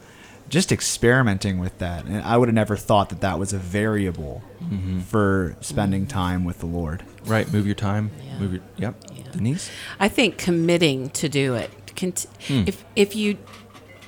just 0.50 0.72
experimenting 0.72 1.60
with 1.60 1.78
that. 1.80 2.06
And 2.06 2.22
I 2.22 2.38
would 2.38 2.50
have 2.50 2.56
never 2.56 2.76
thought 2.76 3.10
that 3.10 3.22
that 3.22 3.40
was 3.40 3.54
a 3.54 3.58
variable 3.58 4.44
mm-hmm. 4.62 5.00
for 5.00 5.56
spending 5.62 6.02
mm-hmm. 6.02 6.20
time 6.20 6.44
with 6.44 6.60
the 6.60 6.66
Lord. 6.66 7.04
Right, 7.26 7.52
move 7.52 7.66
your 7.66 7.76
time. 7.76 8.12
Yeah. 8.24 8.40
Move 8.40 8.54
your 8.54 8.62
yep. 8.78 8.96
Yeah. 9.16 9.32
Denise. 9.32 9.72
I 10.00 10.10
think 10.10 10.38
committing 10.38 11.10
to 11.12 11.30
do 11.30 11.56
it. 11.56 11.72
Cont- 11.96 12.28
Hmm. 12.48 12.64
If 12.68 12.84
if 12.96 13.16
you 13.16 13.38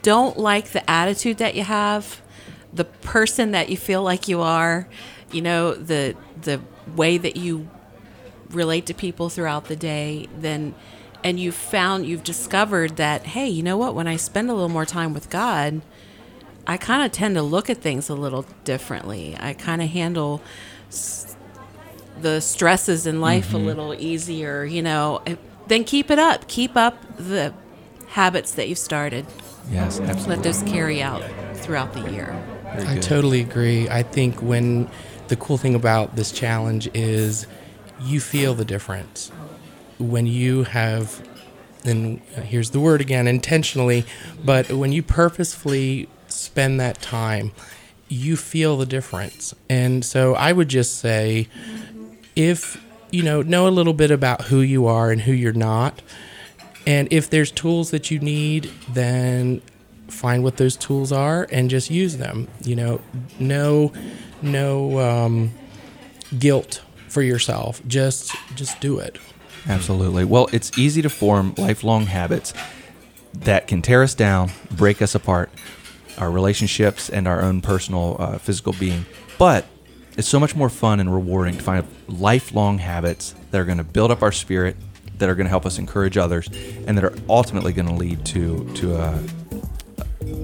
don't 0.01 0.37
like 0.37 0.69
the 0.69 0.87
attitude 0.89 1.37
that 1.37 1.55
you 1.55 1.63
have, 1.63 2.21
the 2.73 2.83
person 2.85 3.51
that 3.51 3.69
you 3.69 3.77
feel 3.77 4.03
like 4.03 4.27
you 4.27 4.41
are, 4.41 4.87
you 5.31 5.41
know, 5.41 5.73
the 5.73 6.15
the 6.41 6.59
way 6.95 7.17
that 7.17 7.37
you 7.37 7.69
relate 8.49 8.85
to 8.87 8.93
people 8.93 9.29
throughout 9.29 9.65
the 9.65 9.75
day, 9.75 10.27
then 10.37 10.75
and 11.23 11.39
you've 11.39 11.55
found 11.55 12.05
you've 12.05 12.23
discovered 12.23 12.97
that 12.97 13.23
hey, 13.23 13.47
you 13.47 13.63
know 13.63 13.77
what, 13.77 13.95
when 13.95 14.07
I 14.07 14.15
spend 14.15 14.49
a 14.49 14.53
little 14.53 14.69
more 14.69 14.85
time 14.85 15.13
with 15.13 15.29
God, 15.29 15.81
I 16.67 16.77
kind 16.77 17.03
of 17.03 17.11
tend 17.11 17.35
to 17.35 17.41
look 17.41 17.69
at 17.69 17.77
things 17.77 18.09
a 18.09 18.15
little 18.15 18.45
differently. 18.63 19.35
I 19.39 19.53
kind 19.53 19.81
of 19.81 19.89
handle 19.89 20.41
s- 20.89 21.35
the 22.19 22.39
stresses 22.39 23.05
in 23.05 23.21
life 23.21 23.53
a 23.53 23.57
mm-hmm. 23.57 23.65
little 23.65 23.93
easier, 23.93 24.63
you 24.63 24.81
know. 24.81 25.21
Then 25.67 25.83
keep 25.83 26.11
it 26.11 26.19
up. 26.19 26.47
Keep 26.47 26.77
up 26.77 26.97
the 27.17 27.53
habits 28.09 28.53
that 28.53 28.69
you've 28.69 28.77
started. 28.77 29.25
Yes, 29.69 29.99
absolutely. 29.99 30.35
Let 30.35 30.43
those 30.43 30.63
carry 30.63 31.01
out 31.01 31.23
throughout 31.55 31.93
the 31.93 32.11
year. 32.11 32.39
I 32.87 32.97
totally 32.97 33.41
agree. 33.41 33.89
I 33.89 34.03
think 34.03 34.41
when 34.41 34.89
the 35.27 35.35
cool 35.35 35.57
thing 35.57 35.75
about 35.75 36.15
this 36.15 36.31
challenge 36.31 36.87
is 36.93 37.47
you 38.01 38.19
feel 38.19 38.53
the 38.53 38.65
difference 38.65 39.31
when 39.99 40.25
you 40.25 40.63
have 40.63 41.25
and 41.83 42.19
here's 42.19 42.71
the 42.71 42.79
word 42.79 43.01
again 43.01 43.27
intentionally 43.27 44.05
but 44.43 44.71
when 44.71 44.91
you 44.91 45.01
purposefully 45.01 46.09
spend 46.27 46.79
that 46.79 47.01
time 47.01 47.51
you 48.07 48.35
feel 48.35 48.77
the 48.77 48.85
difference 48.85 49.53
and 49.69 50.03
so 50.03 50.35
i 50.35 50.51
would 50.51 50.67
just 50.67 50.97
say 50.97 51.47
if 52.35 52.83
you 53.11 53.23
know 53.23 53.41
know 53.41 53.67
a 53.67 53.69
little 53.69 53.93
bit 53.93 54.11
about 54.11 54.43
who 54.43 54.59
you 54.59 54.85
are 54.85 55.11
and 55.11 55.21
who 55.21 55.31
you're 55.31 55.53
not 55.53 56.01
and 56.87 57.07
if 57.11 57.29
there's 57.29 57.51
tools 57.51 57.91
that 57.91 58.11
you 58.11 58.19
need, 58.19 58.71
then 58.89 59.61
find 60.07 60.43
what 60.43 60.57
those 60.57 60.75
tools 60.77 61.11
are 61.11 61.47
and 61.51 61.69
just 61.69 61.89
use 61.89 62.17
them. 62.17 62.47
You 62.63 62.75
know, 62.75 63.01
no, 63.39 63.91
no 64.41 64.99
um, 64.99 65.51
guilt 66.37 66.81
for 67.15 67.21
yourself. 67.23 67.81
Just, 67.87 68.35
just 68.55 68.81
do 68.81 68.99
it. 68.99 69.17
Absolutely. 69.69 70.25
Well, 70.25 70.49
it's 70.51 70.77
easy 70.77 71.01
to 71.01 71.09
form 71.09 71.55
lifelong 71.57 72.07
habits 72.07 72.53
that 73.33 73.67
can 73.67 73.81
tear 73.81 74.03
us 74.03 74.13
down, 74.13 74.51
break 74.71 75.01
us 75.01 75.15
apart, 75.15 75.49
our 76.17 76.29
relationships, 76.29 77.09
and 77.09 77.25
our 77.25 77.41
own 77.41 77.61
personal 77.61 78.17
uh, 78.19 78.37
physical 78.37 78.73
being. 78.73 79.05
But 79.37 79.65
it's 80.17 80.27
so 80.27 80.41
much 80.41 80.57
more 80.57 80.67
fun 80.67 80.99
and 80.99 81.13
rewarding 81.13 81.55
to 81.55 81.63
find 81.63 81.87
lifelong 82.09 82.79
habits 82.79 83.33
that 83.51 83.61
are 83.61 83.65
going 83.65 83.77
to 83.77 83.85
build 83.85 84.11
up 84.11 84.21
our 84.21 84.33
spirit, 84.33 84.75
that 85.17 85.29
are 85.29 85.35
going 85.35 85.45
to 85.45 85.49
help 85.49 85.65
us 85.65 85.79
encourage 85.79 86.17
others, 86.17 86.49
and 86.85 86.97
that 86.97 87.05
are 87.05 87.15
ultimately 87.29 87.71
going 87.71 87.87
to 87.87 87.93
lead 87.95 88.25
to 88.25 88.69
to 88.75 88.95
a, 88.97 89.23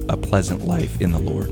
a 0.07 0.15
pleasant 0.15 0.65
life 0.65 1.01
in 1.01 1.11
the 1.11 1.19
Lord. 1.19 1.51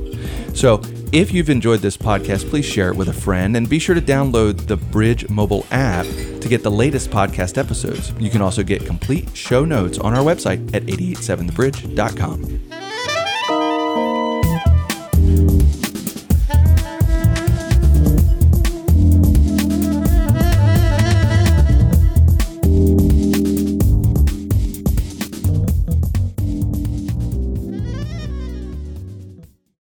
So, 0.55 0.77
if 1.11 1.31
you've 1.31 1.49
enjoyed 1.49 1.79
this 1.79 1.97
podcast, 1.97 2.49
please 2.49 2.65
share 2.65 2.89
it 2.89 2.95
with 2.95 3.09
a 3.09 3.13
friend 3.13 3.57
and 3.57 3.67
be 3.67 3.79
sure 3.79 3.95
to 3.95 4.01
download 4.01 4.67
the 4.67 4.77
Bridge 4.77 5.27
mobile 5.29 5.65
app 5.71 6.05
to 6.05 6.47
get 6.47 6.61
the 6.63 6.71
latest 6.71 7.09
podcast 7.09 7.57
episodes. 7.57 8.13
You 8.19 8.29
can 8.29 8.41
also 8.41 8.63
get 8.63 8.85
complete 8.85 9.35
show 9.35 9.65
notes 9.65 9.97
on 9.97 10.13
our 10.13 10.23
website 10.23 10.73
at 10.73 10.83
887thebridge.com. 10.83 12.78